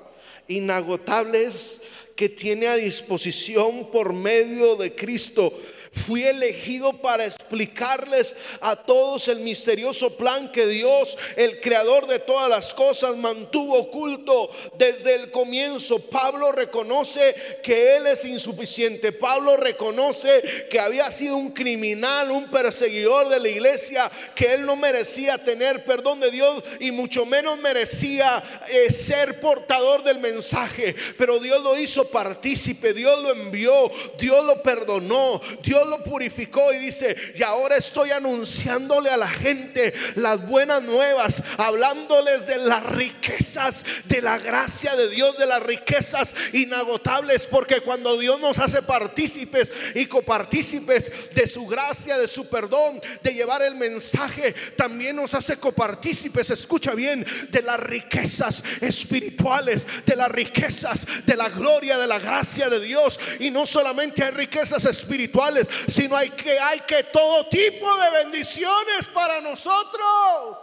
inagotables 0.47 1.79
que 2.15 2.29
tiene 2.29 2.67
a 2.67 2.75
disposición 2.75 3.91
por 3.91 4.13
medio 4.13 4.75
de 4.77 4.95
Cristo 4.95 5.53
Fui 5.95 6.23
elegido 6.23 7.01
para 7.01 7.25
explicarles 7.45 8.35
a 8.59 8.75
todos 8.75 9.27
el 9.27 9.39
misterioso 9.39 10.17
plan 10.17 10.51
que 10.51 10.65
Dios, 10.65 11.15
el 11.35 11.61
creador 11.61 12.07
de 12.07 12.19
todas 12.19 12.49
las 12.49 12.73
cosas, 12.73 13.15
mantuvo 13.15 13.77
oculto 13.77 14.49
desde 14.77 15.13
el 15.13 15.31
comienzo. 15.31 15.99
Pablo 15.99 16.51
reconoce 16.51 17.35
que 17.61 17.97
él 17.97 18.07
es 18.07 18.25
insuficiente. 18.25 19.11
Pablo 19.11 19.57
reconoce 19.57 20.67
que 20.69 20.79
había 20.79 21.11
sido 21.11 21.37
un 21.37 21.51
criminal, 21.51 22.31
un 22.31 22.49
perseguidor 22.49 23.29
de 23.29 23.39
la 23.39 23.49
iglesia, 23.49 24.11
que 24.35 24.53
él 24.53 24.65
no 24.65 24.75
merecía 24.75 25.43
tener 25.43 25.85
perdón 25.85 26.19
de 26.19 26.31
Dios 26.31 26.63
y 26.79 26.89
mucho 26.91 27.25
menos 27.25 27.59
merecía 27.59 28.43
eh, 28.69 28.91
ser 28.91 29.39
portador 29.39 30.03
del 30.03 30.19
mensaje. 30.19 30.95
Pero 31.17 31.39
Dios 31.39 31.61
lo 31.61 31.77
hizo 31.77 32.09
partícipe, 32.09 32.93
Dios 32.93 33.21
lo 33.21 33.31
envió, 33.31 33.91
Dios 34.17 34.43
lo 34.43 34.63
perdonó, 34.63 35.39
Dios 35.61 35.87
lo 35.87 36.03
purificó 36.03 36.73
y 36.73 36.77
dice, 36.77 37.15
y 37.35 37.43
ahora 37.43 37.77
estoy 37.77 38.11
anunciándole 38.11 39.09
a 39.09 39.17
la 39.17 39.29
gente 39.29 39.93
las 40.15 40.45
buenas 40.45 40.81
nuevas, 40.81 41.43
hablándoles 41.57 42.47
de 42.47 42.57
las 42.57 42.83
riquezas 42.83 43.83
de 44.05 44.21
la 44.21 44.37
gracia 44.37 44.95
de 44.95 45.09
Dios, 45.09 45.37
de 45.37 45.45
las 45.45 45.61
riquezas 45.61 46.33
inagotables, 46.53 47.47
porque 47.47 47.81
cuando 47.81 48.17
Dios 48.17 48.39
nos 48.39 48.57
hace 48.59 48.81
partícipes 48.81 49.71
y 49.93 50.05
copartícipes 50.05 51.33
de 51.33 51.47
su 51.47 51.65
gracia, 51.65 52.17
de 52.17 52.27
su 52.27 52.47
perdón, 52.47 53.01
de 53.21 53.33
llevar 53.33 53.61
el 53.61 53.75
mensaje, 53.75 54.53
también 54.77 55.17
nos 55.17 55.33
hace 55.33 55.57
copartícipes, 55.57 56.49
escucha 56.49 56.93
bien, 56.93 57.25
de 57.49 57.61
las 57.61 57.79
riquezas 57.79 58.63
espirituales, 58.81 59.85
de 60.05 60.15
las 60.15 60.31
riquezas 60.31 61.05
de 61.25 61.35
la 61.35 61.49
gloria, 61.49 61.97
de 61.97 62.07
la 62.07 62.19
gracia 62.19 62.69
de 62.69 62.79
Dios. 62.79 63.19
Y 63.39 63.51
no 63.51 63.65
solamente 63.65 64.23
hay 64.23 64.31
riquezas 64.31 64.85
espirituales, 64.85 65.67
sino 65.87 66.15
hay 66.15 66.29
que 66.29 66.59
hay 66.59 66.81
que 66.81 67.03
todo 67.25 67.47
tipo 67.47 67.87
de 67.97 68.23
bendiciones 68.23 69.07
para 69.11 69.41
nosotros. 69.41 70.57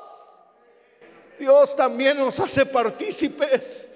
Dios 1.38 1.74
también 1.74 2.16
nos 2.16 2.38
hace 2.38 2.64
partícipes 2.64 3.88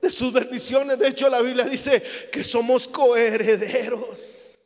de 0.00 0.10
sus 0.10 0.32
bendiciones. 0.32 0.98
De 0.98 1.08
hecho, 1.08 1.28
la 1.28 1.42
Biblia 1.42 1.64
dice 1.64 2.00
que 2.30 2.44
somos 2.44 2.86
coherederos 2.86 4.58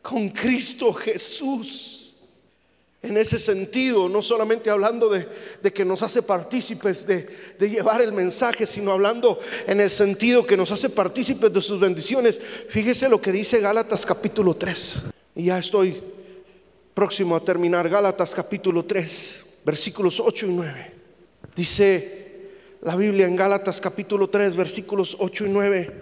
con 0.00 0.28
Cristo 0.28 0.92
Jesús. 0.92 2.14
En 3.02 3.16
ese 3.16 3.38
sentido, 3.38 4.08
no 4.08 4.22
solamente 4.22 4.70
hablando 4.70 5.08
de, 5.08 5.28
que 5.72 5.84
nos 5.84 6.02
hace 6.02 6.22
partícipes 6.22 7.06
de, 7.06 7.54
de, 7.58 7.70
llevar 7.70 8.00
el 8.00 8.12
mensaje, 8.12 8.66
sino 8.66 8.92
hablando 8.92 9.38
en 9.66 9.80
el 9.80 9.90
sentido 9.90 10.46
que 10.46 10.56
nos 10.56 10.70
hace 10.70 10.88
partícipes 10.88 11.52
de 11.52 11.60
sus 11.60 11.80
bendiciones. 11.80 12.40
Fíjese 12.68 13.08
lo 13.08 13.20
que 13.20 13.32
dice 13.32 13.60
Gálatas 13.60 14.06
capítulo 14.06 14.54
3. 14.54 15.02
Y 15.36 15.44
ya 15.46 15.58
estoy 15.58 16.15
próximo 16.96 17.36
a 17.36 17.44
terminar 17.44 17.90
Gálatas 17.90 18.34
capítulo 18.34 18.86
3, 18.86 19.36
versículos 19.66 20.18
8 20.18 20.46
y 20.46 20.50
9. 20.50 20.92
Dice 21.54 22.48
la 22.80 22.96
Biblia 22.96 23.26
en 23.26 23.36
Gálatas 23.36 23.82
capítulo 23.82 24.30
3, 24.30 24.56
versículos 24.56 25.14
8 25.20 25.44
y 25.44 25.48
9. 25.50 25.92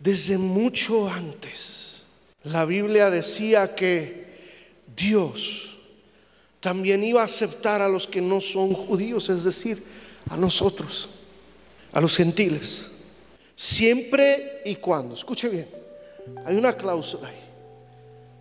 Desde 0.00 0.38
mucho 0.38 1.08
antes, 1.08 2.02
la 2.42 2.64
Biblia 2.64 3.10
decía 3.10 3.76
que 3.76 4.26
Dios 4.96 5.78
también 6.58 7.04
iba 7.04 7.22
a 7.22 7.26
aceptar 7.26 7.80
a 7.80 7.88
los 7.88 8.08
que 8.08 8.20
no 8.20 8.40
son 8.40 8.74
judíos, 8.74 9.28
es 9.28 9.44
decir, 9.44 9.84
a 10.28 10.36
nosotros, 10.36 11.10
a 11.92 12.00
los 12.00 12.16
gentiles. 12.16 12.90
Siempre 13.54 14.62
y 14.64 14.74
cuando, 14.74 15.14
escuche 15.14 15.48
bien, 15.48 15.68
hay 16.44 16.56
una 16.56 16.72
cláusula 16.72 17.28
ahí. 17.28 17.38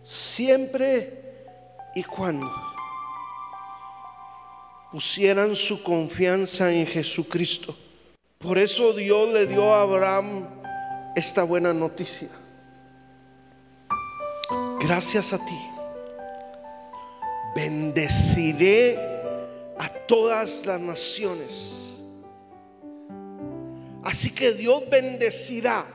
Siempre 0.01 1.20
y 1.96 2.04
cuando 2.04 2.48
pusieran 4.92 5.56
su 5.56 5.82
confianza 5.82 6.72
en 6.72 6.86
Jesucristo. 6.86 7.76
Por 8.38 8.58
eso 8.58 8.94
Dios 8.94 9.30
le 9.34 9.48
dio 9.48 9.74
a 9.74 9.84
Abraham 9.84 10.48
esta 11.16 11.44
buena 11.44 11.74
noticia. 11.74 12.30
Gracias 14.80 15.32
a 15.32 15.38
ti, 15.38 15.60
bendeciré 17.56 18.98
a 19.78 19.88
todas 20.08 20.66
las 20.66 20.82
naciones. 20.82 22.00
Así 24.04 24.32
que 24.32 24.52
Dios 24.54 24.84
bendecirá 24.89 25.86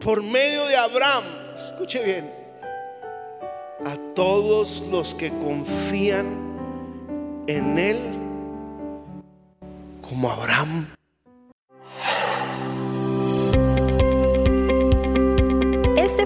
por 0.00 0.22
medio 0.22 0.66
de 0.66 0.76
Abraham, 0.76 1.24
escuche 1.56 2.02
bien, 2.02 2.32
a 3.84 3.96
todos 4.14 4.84
los 4.90 5.14
que 5.14 5.30
confían 5.30 6.26
en 7.46 7.78
Él 7.78 7.98
como 10.02 10.30
Abraham 10.30 10.88